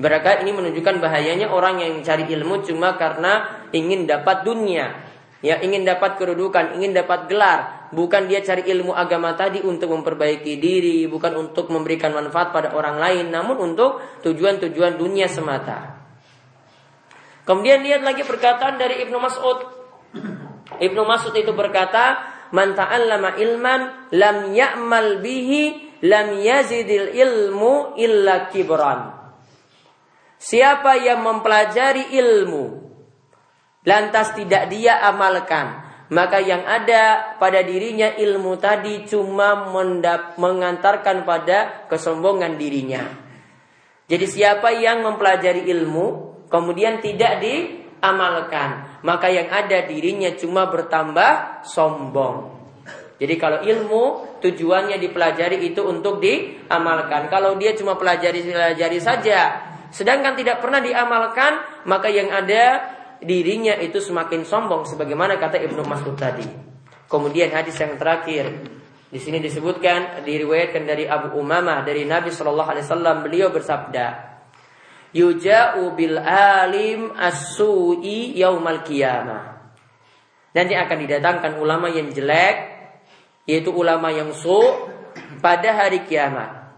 Ibaratkan 0.01 0.47
ini 0.47 0.55
menunjukkan 0.55 0.97
bahayanya 1.03 1.53
orang 1.53 1.83
yang 1.85 2.01
mencari 2.01 2.25
ilmu 2.25 2.65
cuma 2.65 2.97
karena 2.97 3.65
ingin 3.75 4.09
dapat 4.09 4.47
dunia. 4.47 5.11
Ya, 5.41 5.57
ingin 5.61 5.89
dapat 5.89 6.21
kedudukan, 6.21 6.77
ingin 6.77 6.93
dapat 6.93 7.25
gelar, 7.25 7.89
bukan 7.97 8.29
dia 8.29 8.45
cari 8.45 8.61
ilmu 8.61 8.93
agama 8.93 9.33
tadi 9.33 9.65
untuk 9.65 9.89
memperbaiki 9.89 10.61
diri, 10.61 11.09
bukan 11.09 11.33
untuk 11.33 11.73
memberikan 11.73 12.13
manfaat 12.13 12.53
pada 12.53 12.77
orang 12.77 13.01
lain, 13.01 13.33
namun 13.33 13.57
untuk 13.57 14.05
tujuan-tujuan 14.21 15.01
dunia 15.01 15.33
semata. 15.33 15.97
Kemudian 17.49 17.81
lihat 17.81 18.05
lagi 18.05 18.21
perkataan 18.21 18.77
dari 18.77 19.01
Ibnu 19.09 19.17
Mas'ud. 19.17 19.59
Ibnu 20.77 21.03
Mas'ud 21.09 21.33
itu 21.33 21.57
berkata, 21.57 22.21
"Man 22.51 22.75
ta'allama 22.75 23.39
ilman 23.39 24.11
lam 24.15 24.51
ya'mal 24.51 25.23
bihi 25.23 25.63
lam 26.07 26.39
yazidil 26.39 27.15
ilmu 27.15 27.95
illa 27.99 28.51
kibran." 28.51 29.21
Siapa 30.41 30.97
yang 30.97 31.21
mempelajari 31.21 32.17
ilmu 32.17 32.65
lantas 33.85 34.33
tidak 34.37 34.73
dia 34.73 34.99
amalkan, 35.05 35.85
maka 36.11 36.43
yang 36.43 36.67
ada 36.67 37.37
pada 37.39 37.63
dirinya 37.63 38.11
ilmu 38.19 38.59
tadi 38.59 39.07
cuma 39.07 39.71
mendap, 39.71 40.35
mengantarkan 40.41 41.23
pada 41.23 41.87
kesombongan 41.87 42.59
dirinya. 42.59 43.05
Jadi 44.11 44.27
siapa 44.27 44.75
yang 44.75 45.07
mempelajari 45.07 45.71
ilmu 45.71 46.07
kemudian 46.51 46.99
tidak 46.99 47.39
diamalkan, 47.39 48.90
maka 49.01 49.33
yang 49.33 49.49
ada 49.49 49.85
dirinya 49.89 50.33
cuma 50.37 50.69
bertambah 50.69 51.65
sombong. 51.65 52.61
Jadi 53.21 53.35
kalau 53.37 53.61
ilmu 53.61 54.05
tujuannya 54.41 54.97
dipelajari 54.97 55.61
itu 55.61 55.85
untuk 55.85 56.25
diamalkan. 56.25 57.29
Kalau 57.29 57.53
dia 57.61 57.77
cuma 57.77 58.01
pelajari 58.01 58.41
pelajari 58.49 58.97
saja, 58.97 59.61
sedangkan 59.93 60.33
tidak 60.41 60.65
pernah 60.65 60.81
diamalkan, 60.81 61.85
maka 61.85 62.09
yang 62.09 62.33
ada 62.33 62.81
dirinya 63.21 63.77
itu 63.77 64.01
semakin 64.01 64.49
sombong 64.49 64.89
sebagaimana 64.89 65.37
kata 65.37 65.61
Ibnu 65.61 65.85
Mas'ud 65.85 66.17
tadi. 66.17 66.49
Kemudian 67.05 67.53
hadis 67.53 67.77
yang 67.77 68.01
terakhir 68.01 68.49
di 69.11 69.19
sini 69.19 69.43
disebutkan 69.43 70.23
diriwayatkan 70.23 70.87
dari 70.87 71.05
Abu 71.05 71.37
Umamah 71.37 71.83
dari 71.83 72.07
Nabi 72.07 72.31
Shallallahu 72.31 72.71
alaihi 72.71 72.87
wasallam 72.87 73.17
beliau 73.27 73.51
bersabda 73.51 74.30
Yuja'u 75.11 75.95
bil 75.99 76.19
alim 76.23 77.11
as-su'i 77.19 78.39
yaumal 78.39 78.87
qiyamah 78.87 79.59
Nanti 80.51 80.75
akan 80.75 80.99
didatangkan 81.07 81.53
ulama 81.59 81.91
yang 81.91 82.11
jelek 82.11 82.81
yaitu 83.47 83.71
ulama 83.75 84.11
yang 84.15 84.31
su 84.35 84.59
pada 85.43 85.75
hari 85.75 86.07
kiamat. 86.07 86.71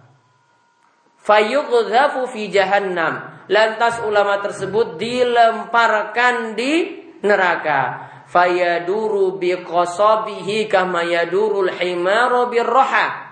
Fayuqdhafu 1.21 2.33
fi 2.33 2.49
jahannam 2.49 3.33
Lantas 3.51 3.99
ulama 4.07 4.39
tersebut 4.39 4.97
dilemparkan 4.97 6.55
di 6.55 7.03
neraka. 7.27 8.09
Fayaduru 8.31 9.37
biqasabihi 9.37 10.71
kama 10.71 11.03
yadurul 11.05 11.69
himaru 11.69 12.49
birroha. 12.49 13.32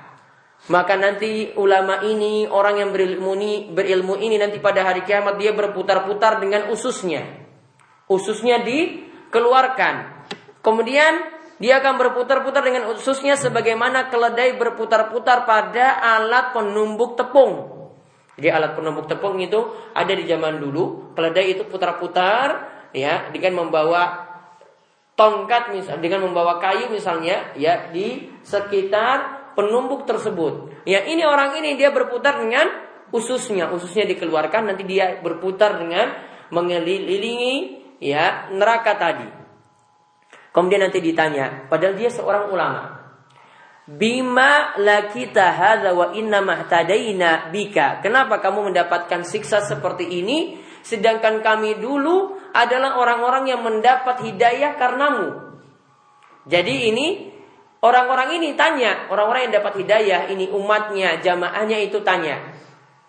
Maka 0.68 0.94
nanti 1.00 1.56
ulama 1.56 2.04
ini, 2.04 2.44
orang 2.44 2.84
yang 2.84 2.90
berilmu 2.92 3.32
ini, 3.32 3.52
berilmu 3.72 4.20
ini 4.20 4.36
nanti 4.36 4.60
pada 4.60 4.84
hari 4.84 5.08
kiamat 5.08 5.40
dia 5.40 5.56
berputar-putar 5.56 6.36
dengan 6.36 6.68
ususnya. 6.68 7.24
Ususnya 8.10 8.60
dikeluarkan. 8.60 10.26
Kemudian 10.60 11.40
dia 11.56 11.80
akan 11.80 11.96
berputar-putar 11.96 12.60
dengan 12.60 12.92
ususnya 12.92 13.40
sebagaimana 13.40 14.12
keledai 14.12 14.56
berputar-putar 14.60 15.48
pada 15.48 15.96
alat 16.20 16.52
penumbuk 16.52 17.16
tepung. 17.16 17.80
Jadi 18.36 18.48
alat 18.48 18.72
penumbuk 18.76 19.08
tepung 19.08 19.36
itu 19.40 19.60
ada 19.92 20.12
di 20.12 20.24
zaman 20.28 20.60
dulu. 20.60 21.12
Keledai 21.16 21.56
itu 21.56 21.68
putar-putar 21.68 22.68
ya 22.96 23.28
dengan 23.28 23.64
membawa 23.64 24.28
tongkat 25.20 25.76
misal 25.76 26.00
dengan 26.00 26.24
membawa 26.24 26.56
kayu 26.56 26.88
misalnya 26.88 27.52
ya 27.52 27.92
di 27.92 28.32
sekitar 28.40 29.39
penumbuk 29.60 30.08
tersebut. 30.08 30.72
Ya 30.88 31.04
ini 31.04 31.20
orang 31.28 31.60
ini 31.60 31.76
dia 31.76 31.92
berputar 31.92 32.40
dengan 32.40 32.64
ususnya, 33.12 33.68
ususnya 33.68 34.08
dikeluarkan 34.08 34.72
nanti 34.72 34.88
dia 34.88 35.20
berputar 35.20 35.76
dengan 35.76 36.16
mengelilingi 36.48 37.54
ya 38.00 38.48
neraka 38.48 38.96
tadi. 38.96 39.28
Kemudian 40.50 40.82
nanti 40.82 40.98
ditanya, 40.98 41.68
padahal 41.68 41.94
dia 41.94 42.08
seorang 42.10 42.48
ulama. 42.50 42.82
Bima 43.86 44.74
lakita 44.78 45.50
hadza 45.54 45.94
wa 45.94 46.10
inna 46.14 46.42
mahtadaina 46.42 47.50
bika. 47.52 48.02
Kenapa 48.02 48.38
kamu 48.38 48.70
mendapatkan 48.70 49.22
siksa 49.26 49.62
seperti 49.62 50.06
ini 50.06 50.58
sedangkan 50.80 51.44
kami 51.44 51.76
dulu 51.76 52.38
adalah 52.56 52.96
orang-orang 52.96 53.52
yang 53.52 53.60
mendapat 53.62 54.24
hidayah 54.24 54.74
karenamu. 54.78 55.28
Jadi 56.48 56.74
ini 56.88 57.06
orang-orang 57.80 58.40
ini 58.40 58.56
tanya, 58.56 59.08
orang-orang 59.12 59.48
yang 59.48 59.54
dapat 59.60 59.84
hidayah 59.84 60.20
ini 60.32 60.48
umatnya, 60.52 61.20
jamaahnya 61.20 61.78
itu 61.84 62.00
tanya. 62.00 62.40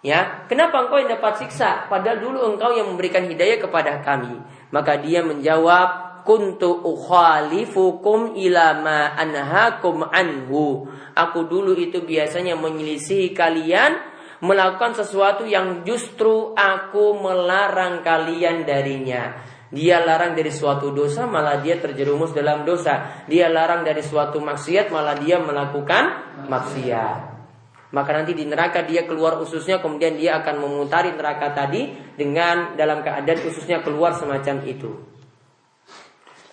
Ya, 0.01 0.49
kenapa 0.49 0.81
engkau 0.81 0.97
yang 0.97 1.13
dapat 1.13 1.45
siksa 1.45 1.85
padahal 1.85 2.17
dulu 2.17 2.57
engkau 2.57 2.73
yang 2.73 2.89
memberikan 2.89 3.21
hidayah 3.29 3.61
kepada 3.61 4.01
kami? 4.01 4.33
Maka 4.73 4.97
dia 4.97 5.21
menjawab, 5.21 6.11
kuntu 6.23 6.81
ukhalifukum 6.85 8.37
ila 8.37 8.77
ma 8.81 9.13
anhakum 9.17 10.05
anhu. 10.09 10.89
Aku 11.17 11.45
dulu 11.49 11.75
itu 11.77 12.01
biasanya 12.01 12.57
menyelisihi 12.57 13.33
kalian 13.33 13.97
melakukan 14.41 14.97
sesuatu 14.97 15.45
yang 15.45 15.85
justru 15.85 16.57
aku 16.57 17.13
melarang 17.21 18.01
kalian 18.01 18.65
darinya. 18.65 19.37
Dia 19.71 20.03
larang 20.03 20.35
dari 20.35 20.51
suatu 20.51 20.91
dosa 20.91 21.23
malah 21.23 21.63
dia 21.63 21.79
terjerumus 21.79 22.35
dalam 22.35 22.67
dosa. 22.67 23.23
Dia 23.31 23.47
larang 23.47 23.87
dari 23.87 24.03
suatu 24.03 24.43
maksiat 24.43 24.91
malah 24.91 25.15
dia 25.15 25.39
melakukan 25.39 26.03
maksiat. 26.51 27.19
Maka 27.91 28.09
nanti 28.15 28.35
di 28.35 28.47
neraka 28.47 28.83
dia 28.83 29.03
keluar 29.07 29.39
ususnya 29.39 29.79
kemudian 29.79 30.15
dia 30.19 30.39
akan 30.43 30.63
memutari 30.63 31.11
neraka 31.15 31.55
tadi 31.55 31.91
dengan 32.15 32.75
dalam 32.75 33.03
keadaan 33.03 33.39
ususnya 33.47 33.79
keluar 33.83 34.15
semacam 34.15 34.63
itu. 34.67 34.91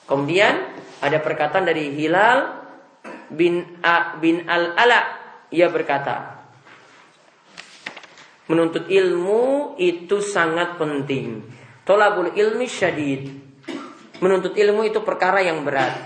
Kemudian 0.06 0.54
ada 1.02 1.18
perkataan 1.18 1.66
dari 1.66 1.94
Hilal 1.94 2.58
bin 3.34 3.82
A, 3.82 4.18
bin 4.18 4.46
Al 4.46 4.74
Ala 4.78 5.00
ia 5.50 5.70
berkata 5.70 6.38
menuntut 8.48 8.88
ilmu 8.88 9.76
itu 9.76 10.24
sangat 10.24 10.80
penting. 10.80 11.57
Tolabul 11.88 12.36
ilmi 12.36 12.68
syadid. 12.68 13.32
Menuntut 14.20 14.52
ilmu 14.52 14.84
itu 14.84 15.00
perkara 15.00 15.40
yang 15.40 15.64
berat. 15.64 15.96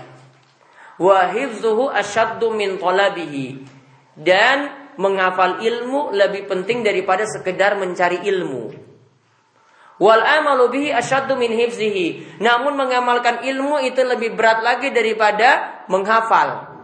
Wa 0.95 1.27
asyaddu 1.27 2.55
min 2.55 2.79
talabihi. 2.79 3.67
Dan 4.15 4.71
menghafal 4.95 5.59
ilmu 5.59 6.15
lebih 6.15 6.47
penting 6.47 6.87
daripada 6.87 7.27
sekedar 7.27 7.75
mencari 7.75 8.23
ilmu. 8.23 8.71
Wal 9.99 10.23
amalu 10.23 10.71
bihi 10.71 10.89
asyaddu 10.95 11.35
min 11.35 11.51
hifzihi. 11.51 12.39
Namun 12.39 12.79
mengamalkan 12.79 13.43
ilmu 13.43 13.83
itu 13.83 14.07
lebih 14.07 14.39
berat 14.39 14.63
lagi 14.63 14.87
daripada 14.87 15.83
menghafal. 15.91 16.79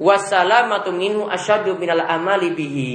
Wassalamatu 0.00 0.88
minhu 0.88 1.28
asyaddu 1.28 1.76
minal 1.76 2.00
amali 2.00 2.48
bihi. 2.48 2.92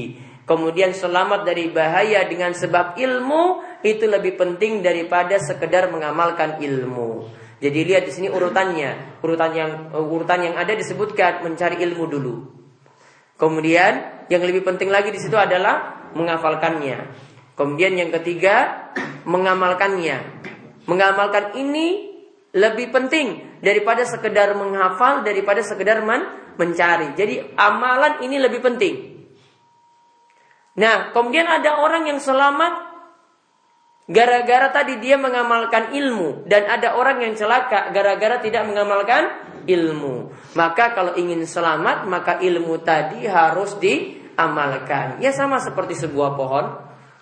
Kemudian 0.49 0.91
selamat 0.91 1.45
dari 1.45 1.69
bahaya 1.69 2.25
dengan 2.25 2.51
sebab 2.51 2.97
ilmu 2.97 3.70
itu 3.82 4.06
lebih 4.06 4.38
penting 4.38 4.86
daripada 4.86 5.38
sekedar 5.41 5.89
mengamalkan 5.89 6.62
ilmu. 6.62 7.30
Jadi 7.62 7.80
lihat 7.86 8.10
di 8.10 8.12
sini 8.13 8.28
urutannya, 8.30 9.22
urutan 9.22 9.52
yang 9.54 9.72
urutan 9.94 10.39
yang 10.41 10.56
ada 10.58 10.74
disebutkan 10.74 11.46
mencari 11.46 11.78
ilmu 11.86 12.06
dulu. 12.10 12.36
Kemudian 13.38 14.26
yang 14.30 14.41
lebih 14.41 14.65
penting 14.65 14.89
lagi 14.89 15.13
di 15.13 15.22
situ 15.22 15.38
adalah 15.38 16.10
menghafalkannya. 16.17 16.98
Kemudian 17.54 17.94
yang 17.94 18.10
ketiga, 18.22 18.89
mengamalkannya. 19.30 20.41
Mengamalkan 20.89 21.54
ini 21.58 22.10
lebih 22.58 22.89
penting 22.89 23.62
daripada 23.62 24.04
sekedar 24.10 24.58
menghafal, 24.58 25.22
daripada 25.22 25.62
sekedar 25.62 26.02
men 26.02 26.26
mencari. 26.58 27.13
Jadi 27.13 27.54
amalan 27.56 28.26
ini 28.26 28.41
lebih 28.41 28.60
penting. 28.60 28.96
Nah, 30.82 31.12
kemudian 31.13 31.46
ada 31.46 31.84
orang 31.84 32.08
yang 32.08 32.20
selamat 32.20 32.90
gara-gara 34.12 34.67
tadi 34.76 35.00
dia 35.00 35.15
mengamalkan 35.15 35.95
ilmu 35.95 36.45
dan 36.45 36.67
ada 36.67 37.00
orang 37.00 37.24
yang 37.24 37.34
celaka 37.34 37.89
gara-gara 37.95 38.43
tidak 38.43 38.67
mengamalkan 38.67 39.32
ilmu. 39.65 40.30
Maka 40.54 40.91
kalau 40.91 41.15
ingin 41.15 41.47
selamat, 41.47 42.06
maka 42.12 42.43
ilmu 42.43 42.84
tadi 42.84 43.24
harus 43.26 43.80
diamalkan. 43.80 45.24
Ya 45.24 45.32
sama 45.32 45.63
seperti 45.63 45.95
sebuah 45.95 46.36
pohon 46.36 46.65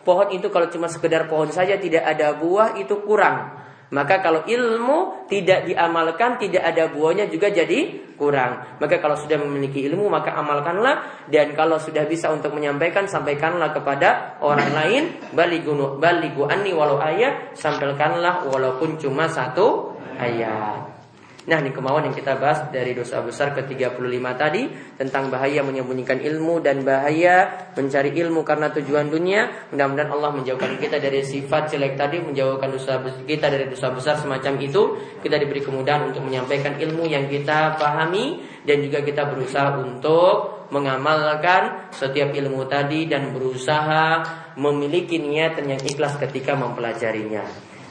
pohon 0.02 0.34
itu 0.34 0.50
kalau 0.50 0.66
cuma 0.74 0.90
sekedar 0.90 1.30
pohon 1.30 1.54
saja 1.54 1.78
tidak 1.78 2.02
ada 2.02 2.34
buah 2.34 2.74
itu 2.82 2.98
kurang. 3.06 3.69
Maka 3.90 4.22
kalau 4.22 4.46
ilmu 4.46 5.26
tidak 5.26 5.66
diamalkan 5.66 6.38
tidak 6.38 6.62
ada 6.62 6.94
buahnya 6.94 7.26
juga 7.32 7.50
jadi 7.50 8.14
kurang. 8.20 8.78
Maka 8.78 9.02
kalau 9.02 9.18
sudah 9.18 9.42
memiliki 9.42 9.82
ilmu 9.90 10.12
maka 10.12 10.36
amalkanlah 10.38 11.26
dan 11.32 11.58
kalau 11.58 11.82
sudah 11.82 12.06
bisa 12.06 12.30
untuk 12.30 12.54
menyampaikan 12.54 13.10
sampaikanlah 13.10 13.74
kepada 13.74 14.38
orang 14.46 14.70
lain 14.76 15.04
baligu 15.34 15.74
baligu 15.98 16.46
anni 16.46 16.76
walau 16.76 17.02
ayat 17.02 17.56
sampaikanlah 17.58 18.46
walaupun 18.46 19.00
cuma 19.02 19.26
satu 19.26 19.98
ayat. 20.20 20.99
Nah, 21.48 21.64
ini 21.64 21.72
kemauan 21.72 22.12
yang 22.12 22.16
kita 22.18 22.36
bahas 22.36 22.68
dari 22.68 22.92
dosa 22.92 23.24
besar 23.24 23.56
ke-35 23.56 24.26
tadi 24.36 24.68
tentang 25.00 25.32
bahaya 25.32 25.64
menyembunyikan 25.64 26.20
ilmu 26.20 26.60
dan 26.60 26.84
bahaya 26.84 27.72
mencari 27.80 28.12
ilmu 28.12 28.44
karena 28.44 28.68
tujuan 28.76 29.08
dunia. 29.08 29.72
Mudah-mudahan 29.72 30.12
Allah 30.12 30.36
menjauhkan 30.36 30.76
kita 30.76 31.00
dari 31.00 31.24
sifat 31.24 31.72
jelek 31.72 31.96
tadi, 31.96 32.20
menjauhkan 32.20 32.68
dosa 32.68 33.00
kita 33.24 33.48
dari 33.48 33.72
dosa 33.72 33.88
besar 33.96 34.20
semacam 34.20 34.60
itu. 34.60 35.00
Kita 35.24 35.40
diberi 35.40 35.64
kemudahan 35.64 36.12
untuk 36.12 36.28
menyampaikan 36.28 36.76
ilmu 36.76 37.08
yang 37.08 37.32
kita 37.32 37.80
pahami 37.80 38.44
dan 38.68 38.84
juga 38.84 39.00
kita 39.00 39.32
berusaha 39.32 39.80
untuk 39.80 40.68
mengamalkan 40.76 41.90
setiap 41.96 42.36
ilmu 42.36 42.68
tadi 42.68 43.08
dan 43.08 43.32
berusaha 43.32 44.22
memiliki 44.60 45.18
niat 45.18 45.58
yang 45.64 45.82
ikhlas 45.82 46.20
ketika 46.20 46.54
mempelajarinya. 46.54 47.42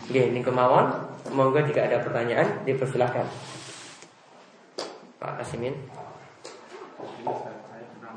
Oke, 0.06 0.20
ini 0.20 0.44
kemauan. 0.44 1.07
Semoga 1.28 1.60
jika 1.60 1.84
ada 1.84 2.00
pertanyaan 2.00 2.64
dipersilahkan. 2.64 3.28
Pak 5.20 5.32
Kasimin. 5.36 5.76
Saya 7.20 7.84
pernah 7.92 8.16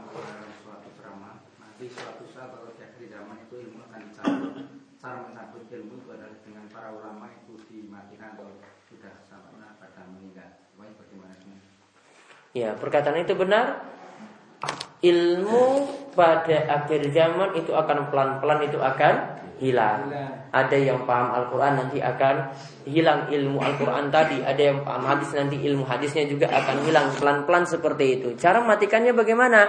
suatu 0.64 0.88
ceramah. 0.96 1.44
Nanti 1.60 1.92
suatu 1.92 2.24
saat 2.32 2.56
kalau 2.56 2.72
di 2.72 3.06
zaman 3.12 3.36
itu 3.44 3.56
ilmu 3.68 3.84
akan 3.92 4.00
dicabut. 4.08 4.52
Cara 4.96 5.28
mencabut 5.28 5.68
ilmu 5.68 5.94
itu 6.00 6.08
adalah 6.08 6.40
dengan 6.40 6.66
para 6.72 6.90
ulama 6.96 7.28
itu 7.36 7.60
dimatikan 7.68 8.40
atau 8.40 8.48
sudah 8.88 9.12
sampai 9.28 9.60
pada 9.60 10.08
meninggal. 10.16 10.64
Bagaimana 10.80 11.36
Ya, 12.56 12.72
perkataan 12.80 13.28
itu 13.28 13.36
benar. 13.36 13.92
Ilmu 15.04 15.66
pada 16.16 16.58
akhir 16.80 17.12
zaman 17.12 17.60
itu 17.60 17.76
akan 17.76 18.08
pelan-pelan 18.08 18.72
itu 18.72 18.80
akan 18.80 19.41
hilang. 19.62 20.10
Ada 20.50 20.76
yang 20.76 21.06
paham 21.06 21.38
Al-Quran 21.38 21.74
nanti 21.86 22.02
akan 22.02 22.36
hilang 22.90 23.30
ilmu 23.30 23.62
Al-Quran 23.62 24.10
tadi. 24.10 24.42
Ada 24.42 24.62
yang 24.74 24.80
paham 24.82 25.06
hadis 25.06 25.30
nanti 25.38 25.62
ilmu 25.62 25.86
hadisnya 25.86 26.26
juga 26.26 26.50
akan 26.50 26.84
hilang 26.90 27.14
pelan-pelan 27.14 27.70
seperti 27.70 28.06
itu. 28.20 28.28
Cara 28.42 28.66
matikannya 28.66 29.14
bagaimana? 29.14 29.62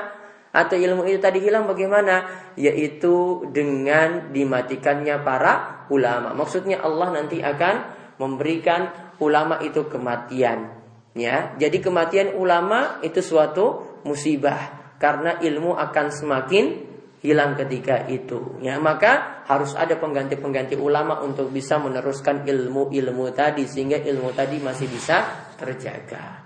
Atau 0.52 0.80
ilmu 0.80 1.04
itu 1.08 1.20
tadi 1.20 1.44
hilang 1.44 1.68
bagaimana? 1.68 2.28
Yaitu 2.56 3.46
dengan 3.52 4.32
dimatikannya 4.32 5.20
para 5.20 5.84
ulama. 5.92 6.32
Maksudnya 6.32 6.80
Allah 6.80 7.12
nanti 7.12 7.44
akan 7.44 7.74
memberikan 8.16 8.88
ulama 9.20 9.60
itu 9.60 9.84
kematian. 9.86 10.80
Ya, 11.12 11.52
jadi 11.60 11.76
kematian 11.76 12.40
ulama 12.40 12.96
itu 13.04 13.20
suatu 13.20 14.00
musibah 14.08 14.96
karena 14.96 15.36
ilmu 15.44 15.76
akan 15.76 16.08
semakin 16.08 16.91
hilang 17.22 17.54
ketika 17.54 18.04
itu. 18.10 18.58
Ya, 18.58 18.82
maka 18.82 19.46
harus 19.46 19.78
ada 19.78 19.94
pengganti-pengganti 19.94 20.74
ulama 20.74 21.22
untuk 21.22 21.54
bisa 21.54 21.78
meneruskan 21.78 22.42
ilmu-ilmu 22.42 23.30
tadi 23.30 23.64
sehingga 23.64 24.02
ilmu 24.02 24.34
tadi 24.34 24.58
masih 24.58 24.90
bisa 24.90 25.46
terjaga. 25.54 26.42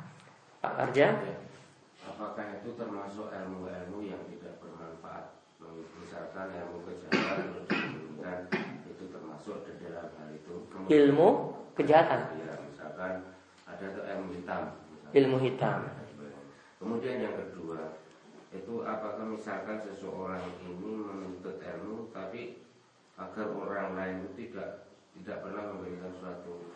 Pak 0.60 0.74
Arja? 0.76 1.16
Apakah 2.04 2.60
itu 2.60 2.76
termasuk 2.76 3.32
ilmu-ilmu 3.32 3.98
yang 4.04 4.20
tidak 4.28 4.60
bermanfaat? 4.60 5.32
Misalkan 5.96 6.52
ilmu 6.52 6.78
kejahatan 6.84 7.40
dan 8.20 8.38
itu 8.84 9.04
termasuk 9.08 9.64
di 9.64 9.72
dalam 9.80 10.12
hal 10.20 10.28
itu. 10.32 10.54
Kemudian, 10.68 10.92
ilmu 10.92 11.28
kejahatan. 11.76 12.20
Ya, 12.36 12.54
misalkan 12.60 13.12
ada 13.64 13.86
ilmu 14.16 14.28
hitam. 14.36 14.62
Misalkan. 14.92 15.16
Ilmu 15.16 15.36
hitam. 15.40 15.80
Kemudian 16.76 17.16
yang 17.24 17.34
kedua, 17.36 17.96
itu 18.56 18.74
apakah 18.82 19.24
misalkan 19.28 19.76
seseorang 19.84 20.40
ini 20.64 20.92
menuntut 20.96 21.60
ilmu 21.60 22.08
tapi 22.10 22.64
agar 23.16 23.46
orang 23.52 23.96
lain 23.96 24.14
itu 24.24 24.48
tidak 24.48 24.88
tidak 25.16 25.40
pernah 25.44 25.72
memberikan 25.72 26.12
suatu 26.20 26.68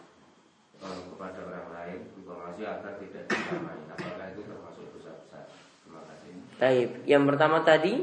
um, 0.80 1.00
kepada 1.16 1.40
orang 1.44 1.68
lain 1.72 1.98
informasi 2.16 2.62
agar 2.64 2.92
tidak 3.00 3.24
disamai 3.28 3.76
apakah 3.92 4.26
itu 4.32 4.42
termasuk 4.44 4.84
dosa 4.96 5.12
besar 5.24 5.44
terima 5.84 6.00
kasih. 6.08 6.32
Taib 6.56 6.90
yang 7.08 7.24
pertama 7.28 7.64
tadi? 7.64 7.94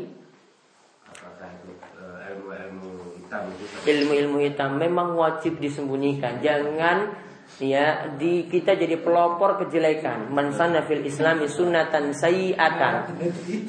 Apakah 1.08 1.50
itu 1.58 1.72
uh, 1.98 2.20
ilmu-ilmu 2.34 2.90
hitam 3.18 3.44
itu 3.54 3.64
ilmu-ilmu 3.86 4.38
hitam 4.46 4.72
memang 4.78 5.18
wajib 5.18 5.58
disembunyikan. 5.58 6.42
Jangan 6.42 7.27
ya 7.58 8.14
di 8.20 8.46
kita 8.46 8.78
jadi 8.78 9.00
pelopor 9.02 9.66
kejelekan. 9.66 10.30
Man 10.30 10.54
sanna 10.54 10.86
fil 10.86 11.02
islami 11.02 11.50
sunnatan 11.50 12.14
sayyi'atan 12.14 13.18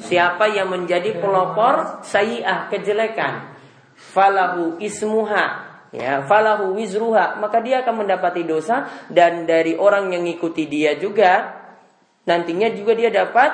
siapa 0.03 0.51
yang 0.51 0.69
menjadi 0.69 1.17
pelopor 1.17 2.05
sayyi'ah 2.05 2.69
kejelekan? 2.69 3.57
Falahu 3.97 4.77
ismuha. 4.77 5.67
Ya 5.89 6.21
falahu 6.29 6.77
wizruha. 6.77 7.41
Maka 7.41 7.65
dia 7.65 7.81
akan 7.81 8.05
mendapati 8.05 8.45
dosa 8.45 8.85
dan 9.09 9.49
dari 9.49 9.73
orang 9.73 10.13
yang 10.13 10.21
ngikuti 10.29 10.69
dia 10.69 10.93
juga 11.01 11.57
nantinya 12.29 12.69
juga 12.77 12.93
dia 12.93 13.09
dapat 13.09 13.51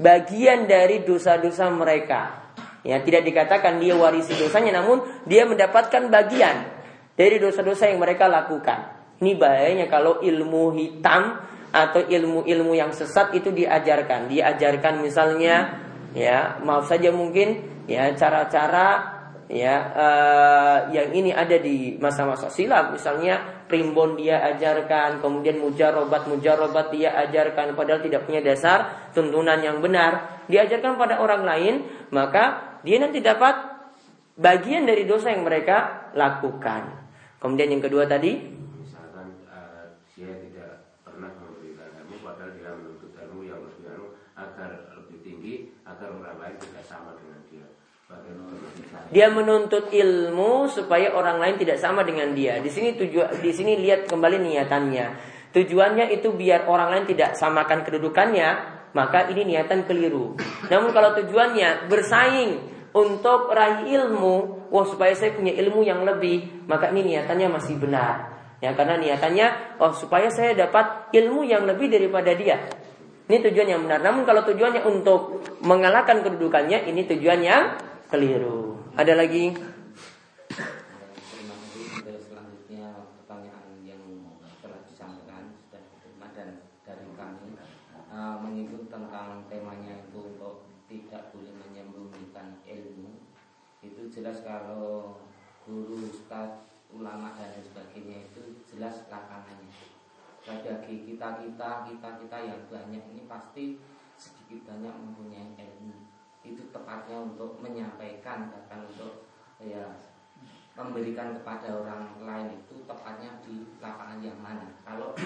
bagian 0.00 0.64
dari 0.64 1.04
dosa-dosa 1.04 1.68
mereka. 1.68 2.48
Ya 2.80 3.02
tidak 3.02 3.28
dikatakan 3.28 3.76
dia 3.82 3.92
warisi 3.92 4.32
dosanya 4.38 4.80
namun 4.80 5.04
dia 5.28 5.44
mendapatkan 5.44 6.08
bagian 6.08 6.64
dari 7.12 7.36
dosa-dosa 7.36 7.92
yang 7.92 8.00
mereka 8.00 8.24
lakukan 8.24 8.95
ini 9.20 9.32
bahayanya 9.36 9.88
kalau 9.88 10.20
ilmu 10.20 10.76
hitam 10.76 11.40
atau 11.72 12.00
ilmu-ilmu 12.04 12.72
yang 12.72 12.92
sesat 12.92 13.32
itu 13.36 13.52
diajarkan. 13.52 14.28
Diajarkan 14.28 15.04
misalnya 15.04 15.80
ya, 16.16 16.60
maaf 16.64 16.88
saja 16.88 17.12
mungkin 17.12 17.64
ya 17.88 18.12
cara-cara 18.16 19.16
ya 19.46 19.74
uh, 19.94 20.78
yang 20.90 21.14
ini 21.14 21.30
ada 21.30 21.54
di 21.62 21.94
masa-masa 22.02 22.50
silam 22.50 22.98
misalnya 22.98 23.62
primbon 23.70 24.18
dia 24.18 24.42
ajarkan 24.42 25.22
kemudian 25.22 25.62
mujarobat 25.62 26.26
mujarobat 26.26 26.90
dia 26.90 27.14
ajarkan 27.14 27.78
padahal 27.78 28.02
tidak 28.02 28.26
punya 28.26 28.42
dasar 28.42 29.10
tuntunan 29.14 29.58
yang 29.62 29.78
benar. 29.80 30.44
Diajarkan 30.50 30.98
pada 30.98 31.22
orang 31.22 31.42
lain 31.46 31.74
maka 32.12 32.78
dia 32.82 33.02
nanti 33.02 33.18
dapat 33.22 33.54
bagian 34.36 34.84
dari 34.84 35.08
dosa 35.08 35.32
yang 35.32 35.42
mereka 35.42 36.10
lakukan. 36.14 37.06
Kemudian 37.40 37.78
yang 37.78 37.82
kedua 37.82 38.06
tadi 38.06 38.38
Dia 49.06 49.30
menuntut 49.30 49.94
ilmu 49.94 50.66
supaya 50.66 51.14
orang 51.14 51.38
lain 51.38 51.56
tidak 51.62 51.78
sama 51.78 52.02
dengan 52.02 52.34
dia. 52.34 52.58
Di 52.58 52.66
sini 52.66 52.98
tujuan 52.98 53.38
di 53.38 53.54
sini 53.54 53.78
lihat 53.78 54.10
kembali 54.10 54.42
niatannya. 54.42 55.06
Tujuannya 55.54 56.10
itu 56.12 56.34
biar 56.34 56.66
orang 56.66 56.92
lain 56.92 57.04
tidak 57.08 57.38
samakan 57.38 57.86
kedudukannya, 57.86 58.48
maka 58.92 59.30
ini 59.30 59.56
niatan 59.56 59.86
keliru. 59.86 60.34
Namun 60.68 60.90
kalau 60.90 61.14
tujuannya 61.22 61.86
bersaing 61.86 62.50
untuk 62.92 63.54
raih 63.54 63.88
ilmu, 63.88 64.68
wah 64.74 64.84
supaya 64.84 65.14
saya 65.14 65.32
punya 65.32 65.54
ilmu 65.54 65.86
yang 65.86 66.02
lebih, 66.02 66.66
maka 66.66 66.90
ini 66.90 67.14
niatannya 67.14 67.48
masih 67.48 67.78
benar. 67.78 68.36
Ya 68.58 68.72
karena 68.72 68.98
niatannya 68.98 69.78
oh 69.78 69.92
supaya 69.92 70.32
saya 70.32 70.56
dapat 70.56 71.12
ilmu 71.14 71.46
yang 71.46 71.68
lebih 71.68 71.92
daripada 71.92 72.34
dia. 72.34 72.68
Ini 73.26 73.42
tujuan 73.42 73.68
yang 73.68 73.80
benar. 73.86 74.02
Namun 74.02 74.22
kalau 74.22 74.42
tujuannya 74.46 74.86
untuk 74.86 75.42
mengalahkan 75.62 76.22
kedudukannya, 76.22 76.86
ini 76.86 77.04
tujuan 77.10 77.40
yang 77.42 77.62
keliru. 78.06 78.78
Ada 78.94 79.18
lagi? 79.18 79.50
Selanjutnya 82.06 82.86
pertanyaan 83.18 83.82
yang 83.82 84.02
disampaikan 84.86 85.50
sudah 85.66 86.30
dan 86.32 86.62
dari 86.86 87.06
kami 87.18 87.58
uh, 88.10 88.36
menyebut 88.38 88.86
tentang 88.86 89.42
temanya 89.50 90.06
itu 90.06 90.18
untuk 90.22 90.70
tidak 90.86 91.34
boleh 91.34 91.50
menyembunyikan 91.66 92.62
ilmu 92.62 93.26
itu 93.82 94.02
jelas 94.06 94.42
kalau 94.46 95.18
guru 95.66 96.06
ustaz 96.06 96.62
ulama 96.94 97.34
dan 97.34 97.58
sebagainya 97.58 98.30
itu 98.30 98.62
jelas 98.70 99.10
lapangannya 99.10 99.74
bagi 100.46 101.02
kita 101.02 101.42
kita 101.42 101.70
kita 101.90 102.08
kita 102.22 102.38
yang 102.38 102.62
banyak 102.70 103.02
ini 103.10 103.22
pasti 103.26 103.82
sedikit 104.14 104.70
banyak 104.70 104.94
mempunyai 104.94 105.58
ilmu 105.58 106.05
itu 106.54 106.62
tepatnya 106.70 107.18
untuk 107.18 107.58
menyampaikan 107.58 108.52
bahkan 108.52 108.86
untuk 108.86 109.26
ya 109.58 109.96
memberikan 110.76 111.32
kepada 111.40 111.72
orang 111.72 112.20
lain 112.20 112.60
itu 112.60 112.84
tepatnya 112.84 113.40
di 113.40 113.64
lapangan 113.80 114.20
yang 114.20 114.36
mana. 114.44 114.68
Kalau 114.84 115.16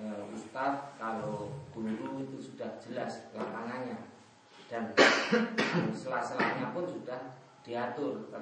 e, 0.00 0.04
ustadz 0.32 0.96
kalau 0.96 1.52
guru 1.76 2.24
itu 2.24 2.40
sudah 2.40 2.80
jelas 2.80 3.28
lapangannya 3.36 4.08
dan 4.72 4.96
sela-selanya 5.92 6.72
pun 6.72 6.88
sudah 6.88 7.36
diatur. 7.60 8.32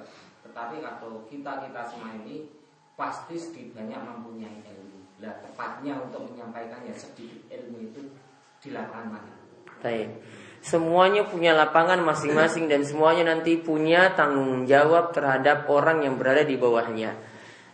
Tetapi 0.47 0.79
kalau 0.79 1.27
kita 1.27 1.67
kita 1.67 1.81
semua 1.83 2.15
ini 2.23 2.47
pasti 2.95 3.35
sedikit 3.35 3.83
banyak 3.83 3.99
mempunyai 3.99 4.63
ilmu. 4.63 4.99
Lah 5.19 5.35
tepatnya 5.43 5.99
untuk 5.99 6.31
menyampaikannya 6.31 6.95
sedikit 6.95 7.43
ilmu 7.51 7.91
itu 7.91 8.01
di 8.63 8.69
lapangan 8.71 9.19
mana. 9.19 9.33
Baik. 9.83 10.15
Semuanya 10.63 11.27
punya 11.27 11.51
lapangan 11.51 11.99
masing-masing 11.99 12.71
dan 12.71 12.87
semuanya 12.87 13.35
nanti 13.35 13.59
punya 13.59 14.15
tanggung 14.15 14.63
jawab 14.63 15.11
terhadap 15.11 15.67
orang 15.67 16.07
yang 16.07 16.15
berada 16.15 16.47
di 16.47 16.55
bawahnya. 16.55 17.19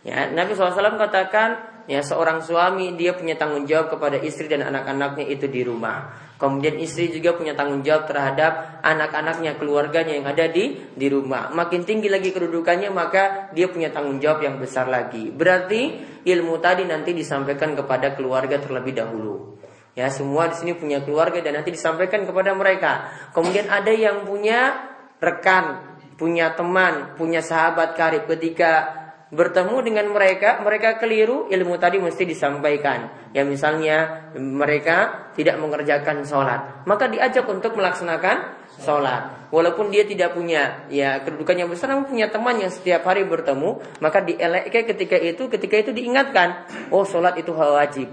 Ya, 0.02 0.26
Nabi 0.34 0.58
SAW 0.58 0.98
katakan 0.98 1.70
ya 1.86 2.02
seorang 2.02 2.42
suami 2.42 2.98
dia 2.98 3.14
punya 3.14 3.38
tanggung 3.38 3.62
jawab 3.62 3.94
kepada 3.94 4.18
istri 4.18 4.50
dan 4.50 4.66
anak-anaknya 4.66 5.22
itu 5.22 5.46
di 5.46 5.62
rumah. 5.62 6.10
Kemudian 6.34 6.82
istri 6.82 7.14
juga 7.14 7.36
punya 7.38 7.54
tanggung 7.54 7.86
jawab 7.86 8.10
terhadap 8.10 8.82
anak-anaknya, 8.82 9.60
keluarganya 9.60 10.18
yang 10.18 10.26
ada 10.26 10.50
di 10.50 10.74
di 10.90 11.06
rumah. 11.06 11.52
Makin 11.54 11.86
tinggi 11.86 12.10
lagi 12.10 12.34
kedudukannya 12.34 12.90
maka 12.90 13.54
dia 13.54 13.70
punya 13.70 13.94
tanggung 13.94 14.18
jawab 14.18 14.42
yang 14.42 14.58
besar 14.58 14.90
lagi. 14.90 15.30
Berarti 15.30 16.00
ilmu 16.26 16.58
tadi 16.58 16.88
nanti 16.88 17.14
disampaikan 17.14 17.78
kepada 17.78 18.18
keluarga 18.18 18.58
terlebih 18.58 18.98
dahulu. 18.98 19.59
Ya, 19.98 20.06
semua 20.08 20.46
di 20.46 20.56
sini 20.56 20.72
punya 20.78 21.02
keluarga 21.02 21.42
dan 21.42 21.60
nanti 21.60 21.74
disampaikan 21.74 22.22
kepada 22.22 22.54
mereka. 22.54 23.10
Kemudian 23.34 23.66
ada 23.66 23.90
yang 23.90 24.22
punya 24.22 24.86
rekan, 25.18 25.98
punya 26.14 26.54
teman, 26.54 27.18
punya 27.18 27.42
sahabat 27.42 27.98
karib 27.98 28.30
ketika 28.30 29.00
bertemu 29.30 29.76
dengan 29.86 30.06
mereka, 30.10 30.58
mereka 30.60 30.98
keliru, 30.98 31.46
ilmu 31.46 31.78
tadi 31.78 32.02
mesti 32.02 32.26
disampaikan. 32.26 33.30
Ya 33.30 33.46
misalnya 33.46 34.30
mereka 34.34 35.30
tidak 35.38 35.62
mengerjakan 35.62 36.26
sholat, 36.26 36.82
maka 36.82 37.06
diajak 37.06 37.46
untuk 37.46 37.78
melaksanakan 37.78 38.58
sholat. 38.82 39.50
Walaupun 39.54 39.90
dia 39.90 40.06
tidak 40.06 40.34
punya 40.34 40.86
ya 40.90 41.22
kedudukannya 41.22 41.66
besar, 41.70 41.94
namun 41.94 42.10
punya 42.10 42.26
teman 42.30 42.58
yang 42.58 42.70
setiap 42.70 43.06
hari 43.06 43.22
bertemu, 43.26 43.78
maka 44.02 44.22
dielekkan 44.22 44.86
ketika 44.94 45.18
itu, 45.18 45.46
ketika 45.46 45.74
itu 45.78 45.90
diingatkan, 45.94 46.66
oh 46.90 47.06
sholat 47.06 47.38
itu 47.38 47.54
hal 47.54 47.78
wajib. 47.78 48.10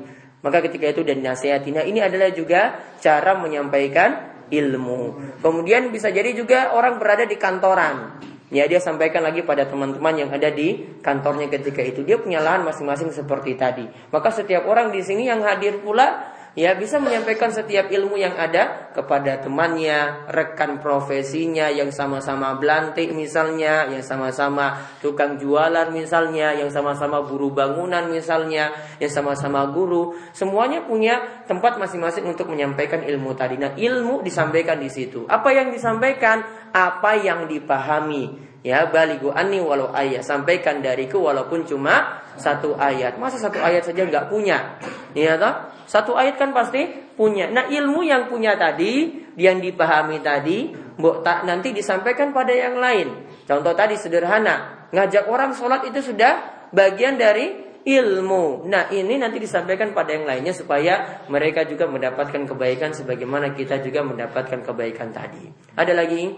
Maka 0.47 0.63
ketika 0.63 0.95
itu 0.95 1.03
dan 1.03 1.19
nasihatina 1.19 1.83
ini 1.83 1.99
adalah 1.99 2.31
juga 2.31 2.79
cara 3.03 3.35
menyampaikan 3.35 4.39
ilmu. 4.47 5.35
Kemudian 5.43 5.91
bisa 5.91 6.07
jadi 6.07 6.31
juga 6.31 6.71
orang 6.71 6.95
berada 7.03 7.27
di 7.27 7.35
kantoran. 7.35 8.23
Ya 8.47 8.63
dia 8.63 8.79
sampaikan 8.79 9.27
lagi 9.27 9.43
pada 9.43 9.67
teman-teman 9.67 10.23
yang 10.23 10.31
ada 10.31 10.47
di 10.47 10.79
kantornya 11.03 11.51
ketika 11.51 11.83
itu. 11.83 12.07
Dia 12.07 12.15
punya 12.15 12.39
lahan 12.39 12.63
masing-masing 12.63 13.11
seperti 13.11 13.59
tadi. 13.59 13.83
Maka 14.07 14.31
setiap 14.31 14.63
orang 14.71 14.95
di 14.95 15.03
sini 15.03 15.27
yang 15.27 15.43
hadir 15.43 15.83
pula 15.83 16.31
ya 16.57 16.73
bisa 16.73 16.97
menyampaikan 16.97 17.53
setiap 17.53 17.93
ilmu 17.93 18.17
yang 18.17 18.33
ada 18.33 18.89
kepada 18.97 19.37
temannya, 19.37 20.25
rekan 20.25 20.81
profesinya 20.81 21.69
yang 21.69 21.93
sama-sama 21.93 22.57
belantik 22.57 23.13
misalnya, 23.13 23.85
yang 23.85 24.01
sama-sama 24.01 24.81
tukang 24.97 25.37
jualan 25.37 25.93
misalnya, 25.93 26.57
yang 26.57 26.73
sama-sama 26.73 27.21
buruh 27.21 27.53
bangunan 27.53 28.09
misalnya, 28.09 28.73
yang 28.97 29.13
sama-sama 29.13 29.69
guru, 29.69 30.17
semuanya 30.33 30.81
punya 30.81 31.45
tempat 31.45 31.77
masing-masing 31.77 32.25
untuk 32.25 32.49
menyampaikan 32.49 33.05
ilmu 33.05 33.37
tadi. 33.37 33.61
Nah, 33.61 33.77
ilmu 33.77 34.25
disampaikan 34.25 34.81
di 34.81 34.89
situ. 34.89 35.29
Apa 35.29 35.53
yang 35.53 35.69
disampaikan? 35.69 36.41
Apa 36.73 37.21
yang 37.21 37.45
dipahami. 37.45 38.46
Ya, 38.67 38.83
baligu 38.91 39.31
ani 39.31 39.63
walau 39.63 39.95
ayat. 39.95 40.27
Sampaikan 40.27 40.83
dariku 40.83 41.23
walaupun 41.23 41.63
cuma 41.63 42.19
satu 42.35 42.75
ayat. 42.75 43.15
Masa 43.15 43.39
satu 43.39 43.63
ayat 43.63 43.87
saja 43.87 44.03
nggak 44.03 44.27
punya? 44.27 44.75
Ya 45.15 45.39
toh? 45.39 45.71
Satu 45.87 46.19
ayat 46.19 46.35
kan 46.35 46.51
pasti 46.51 46.83
punya. 47.15 47.47
Nah 47.47 47.71
ilmu 47.71 48.03
yang 48.03 48.27
punya 48.27 48.59
tadi, 48.59 49.23
yang 49.39 49.63
dipahami 49.63 50.19
tadi, 50.19 50.75
mbok 50.99 51.23
tak 51.23 51.47
nanti 51.47 51.71
disampaikan 51.71 52.35
pada 52.35 52.51
yang 52.51 52.75
lain. 52.75 53.23
Contoh 53.47 53.71
tadi 53.71 53.95
sederhana, 53.95 54.91
ngajak 54.91 55.31
orang 55.31 55.55
sholat 55.55 55.87
itu 55.87 56.03
sudah 56.03 56.67
bagian 56.75 57.15
dari 57.15 57.63
ilmu. 57.87 58.67
Nah 58.67 58.91
ini 58.91 59.15
nanti 59.15 59.39
disampaikan 59.39 59.95
pada 59.95 60.11
yang 60.11 60.27
lainnya 60.27 60.51
supaya 60.51 61.23
mereka 61.31 61.63
juga 61.63 61.87
mendapatkan 61.87 62.43
kebaikan 62.43 62.91
sebagaimana 62.91 63.55
kita 63.55 63.79
juga 63.79 64.03
mendapatkan 64.03 64.59
kebaikan 64.59 65.15
tadi. 65.15 65.47
Ada 65.79 65.95
lagi? 65.95 66.35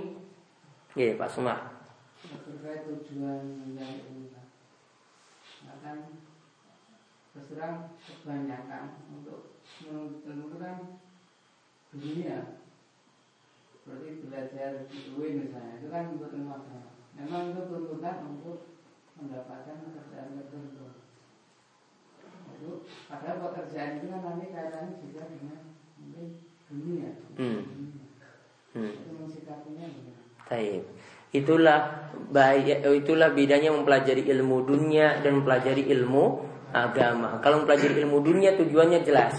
Ya 0.94 1.18
Pak 1.18 1.34
Sumar. 1.34 1.79
Terkait 2.60 2.84
tujuan 2.92 3.72
yang 3.72 4.20
kan 7.60 7.90
kebanyakan 8.06 8.84
menuntut 9.10 9.58
ilmu 10.28 10.56
kan 10.62 11.02
dunia 11.90 12.62
berarti 13.84 14.22
belajar 14.22 14.86
di 14.86 14.98
UI 15.18 15.30
misalnya 15.44 15.82
itu 15.82 15.88
kan 15.90 16.14
untuk 16.14 16.30
ilmu 16.30 16.54
agama 16.54 16.94
memang 17.18 17.50
itu 17.50 17.62
tuntutan 17.66 18.18
untuk 18.38 18.78
mendapatkan 19.18 19.82
pekerjaan 19.90 20.38
tertentu 20.38 20.88
itu 22.60 22.72
padahal 23.10 23.50
pekerjaan 23.50 23.98
itu 23.98 24.08
kan 24.14 24.22
nanti 24.22 24.46
kaitannya 24.54 25.02
juga 25.02 25.22
dengan 25.32 25.60
mungkin 25.98 26.28
dunia 26.70 27.12
hmm. 27.34 27.62
Hmm. 28.78 28.92
itu 28.94 29.12
mensikapinya 29.16 29.88
Taib. 30.50 30.82
Itulah 31.30 32.12
baik 32.30 32.86
itulah 33.06 33.34
bedanya 33.34 33.74
mempelajari 33.74 34.26
ilmu 34.26 34.66
dunia 34.66 35.22
dan 35.22 35.42
mempelajari 35.42 35.86
ilmu 35.94 36.46
agama. 36.74 37.38
Kalau 37.42 37.66
mempelajari 37.66 38.02
ilmu 38.02 38.18
dunia 38.22 38.58
tujuannya 38.58 39.02
jelas 39.06 39.38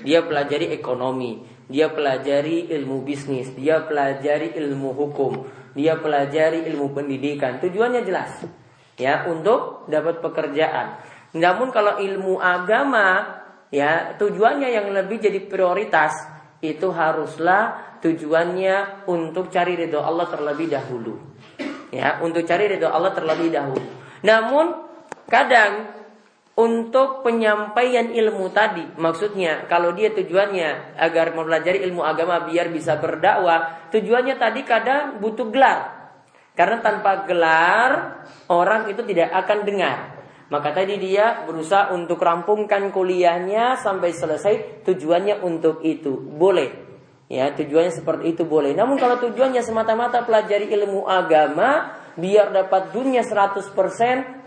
dia 0.00 0.24
pelajari 0.24 0.72
ekonomi, 0.72 1.44
dia 1.68 1.92
pelajari 1.92 2.72
ilmu 2.72 3.04
bisnis, 3.04 3.52
dia 3.52 3.84
pelajari 3.84 4.56
ilmu 4.56 4.96
hukum, 4.96 5.44
dia 5.76 6.00
pelajari 6.00 6.64
ilmu 6.72 6.96
pendidikan. 6.96 7.60
Tujuannya 7.60 8.02
jelas, 8.04 8.32
ya 8.96 9.28
untuk 9.28 9.84
dapat 9.92 10.24
pekerjaan. 10.24 11.00
Namun 11.36 11.68
kalau 11.70 12.00
ilmu 12.00 12.40
agama, 12.40 13.38
ya 13.68 14.16
tujuannya 14.16 14.68
yang 14.72 14.88
lebih 14.90 15.20
jadi 15.20 15.40
prioritas 15.46 16.16
itu 16.60 16.88
haruslah 16.92 17.96
tujuannya 18.00 19.06
untuk 19.08 19.52
cari 19.52 19.76
ridho 19.76 20.00
Allah 20.00 20.28
terlebih 20.28 20.68
dahulu. 20.72 21.29
Ya, 21.90 22.22
untuk 22.22 22.46
cari 22.46 22.70
ridho 22.70 22.86
Allah 22.86 23.10
terlebih 23.10 23.50
dahulu. 23.50 23.82
Namun 24.22 24.86
kadang 25.26 26.00
untuk 26.60 27.24
penyampaian 27.24 28.12
ilmu 28.12 28.52
tadi. 28.52 28.84
Maksudnya 29.00 29.64
kalau 29.66 29.96
dia 29.96 30.12
tujuannya 30.12 30.98
agar 31.00 31.32
mempelajari 31.32 31.80
ilmu 31.88 32.04
agama 32.04 32.44
biar 32.44 32.68
bisa 32.68 33.00
berdakwah, 33.00 33.90
tujuannya 33.90 34.36
tadi 34.36 34.60
kadang 34.62 35.18
butuh 35.18 35.48
gelar. 35.48 35.98
Karena 36.52 36.82
tanpa 36.84 37.24
gelar 37.24 38.22
orang 38.52 38.92
itu 38.92 39.00
tidak 39.06 39.32
akan 39.32 39.58
dengar. 39.64 39.98
Maka 40.50 40.74
tadi 40.74 40.98
dia 40.98 41.46
berusaha 41.46 41.94
untuk 41.94 42.18
rampungkan 42.18 42.90
kuliahnya 42.90 43.78
sampai 43.78 44.10
selesai 44.10 44.82
tujuannya 44.82 45.46
untuk 45.46 45.80
itu. 45.86 46.10
Boleh. 46.18 46.89
Ya, 47.30 47.54
tujuannya 47.54 47.94
seperti 47.94 48.34
itu 48.34 48.42
boleh. 48.42 48.74
Namun 48.74 48.98
kalau 48.98 49.22
tujuannya 49.22 49.62
semata-mata 49.62 50.26
pelajari 50.26 50.66
ilmu 50.74 51.06
agama, 51.06 51.94
biar 52.18 52.50
dapat 52.50 52.90
dunia 52.90 53.22
100% 53.22 53.70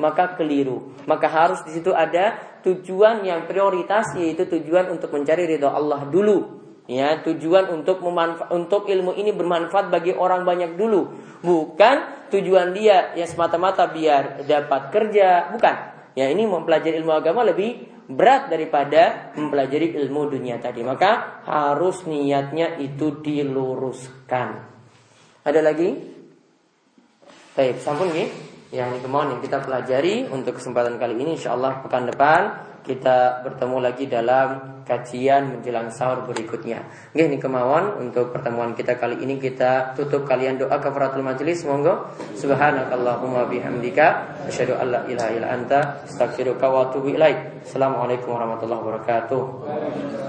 maka 0.03 0.35
keliru. 0.35 0.91
Maka 1.07 1.31
harus 1.31 1.63
di 1.63 1.79
situ 1.79 1.95
ada 1.95 2.35
tujuan 2.67 3.23
yang 3.23 3.47
prioritas 3.47 4.11
yaitu 4.19 4.43
tujuan 4.51 4.91
untuk 4.91 5.15
mencari 5.15 5.47
ridho 5.47 5.71
Allah 5.71 6.03
dulu. 6.11 6.59
Ya, 6.83 7.23
tujuan 7.23 7.71
untuk 7.71 8.03
memanfa- 8.03 8.51
untuk 8.51 8.91
ilmu 8.91 9.15
ini 9.15 9.31
bermanfaat 9.31 9.87
bagi 9.87 10.11
orang 10.11 10.43
banyak 10.43 10.75
dulu. 10.75 11.15
Bukan 11.39 12.27
tujuan 12.35 12.75
dia 12.75 13.15
yang 13.15 13.31
semata-mata 13.31 13.87
biar 13.87 14.43
dapat 14.43 14.91
kerja, 14.91 15.55
bukan. 15.55 15.75
Ya, 16.19 16.27
ini 16.27 16.43
mempelajari 16.43 16.99
ilmu 16.99 17.15
agama 17.15 17.47
lebih 17.47 17.92
berat 18.09 18.51
daripada 18.51 19.31
mempelajari 19.35 19.95
ilmu 19.99 20.31
dunia 20.31 20.59
tadi. 20.59 20.83
Maka 20.83 21.43
harus 21.47 22.03
niatnya 22.07 22.79
itu 22.79 23.23
diluruskan. 23.23 24.49
Ada 25.43 25.59
lagi? 25.59 25.89
Baik, 27.53 27.77
sampun 27.83 28.09
nih 28.09 28.29
yang 28.73 28.97
kemauan 29.05 29.37
yang 29.37 29.41
kita 29.45 29.61
pelajari 29.61 30.25
untuk 30.33 30.57
kesempatan 30.57 30.97
kali 30.97 31.13
ini 31.13 31.37
insyaallah 31.37 31.85
pekan 31.85 32.09
depan 32.09 32.41
kita 32.83 33.41
bertemu 33.47 33.77
lagi 33.79 34.05
dalam 34.11 34.83
kajian 34.83 35.55
menjelang 35.57 35.87
sahur 35.89 36.27
berikutnya. 36.27 36.83
Oke, 37.15 37.23
ini 37.23 37.39
kemauan 37.39 37.95
untuk 37.97 38.35
pertemuan 38.35 38.75
kita 38.75 38.99
kali 38.99 39.23
ini 39.23 39.39
kita 39.39 39.95
tutup 39.95 40.27
kalian 40.27 40.59
doa 40.59 40.77
kafaratul 40.77 41.23
majelis 41.23 41.63
monggo. 41.63 42.11
Subhanakallahumma 42.35 43.47
bihamdika 43.47 44.45
asyhadu 44.51 44.75
an 44.75 44.87
la 44.91 45.01
ilaha 45.07 45.31
illa 45.31 45.47
anta 45.55 45.79
astaghfiruka 46.03 46.67
wa 46.67 46.91
atubu 46.91 47.15
ilaik. 47.15 47.63
Assalamualaikum 47.63 48.35
warahmatullahi 48.35 48.81
wabarakatuh. 48.83 50.22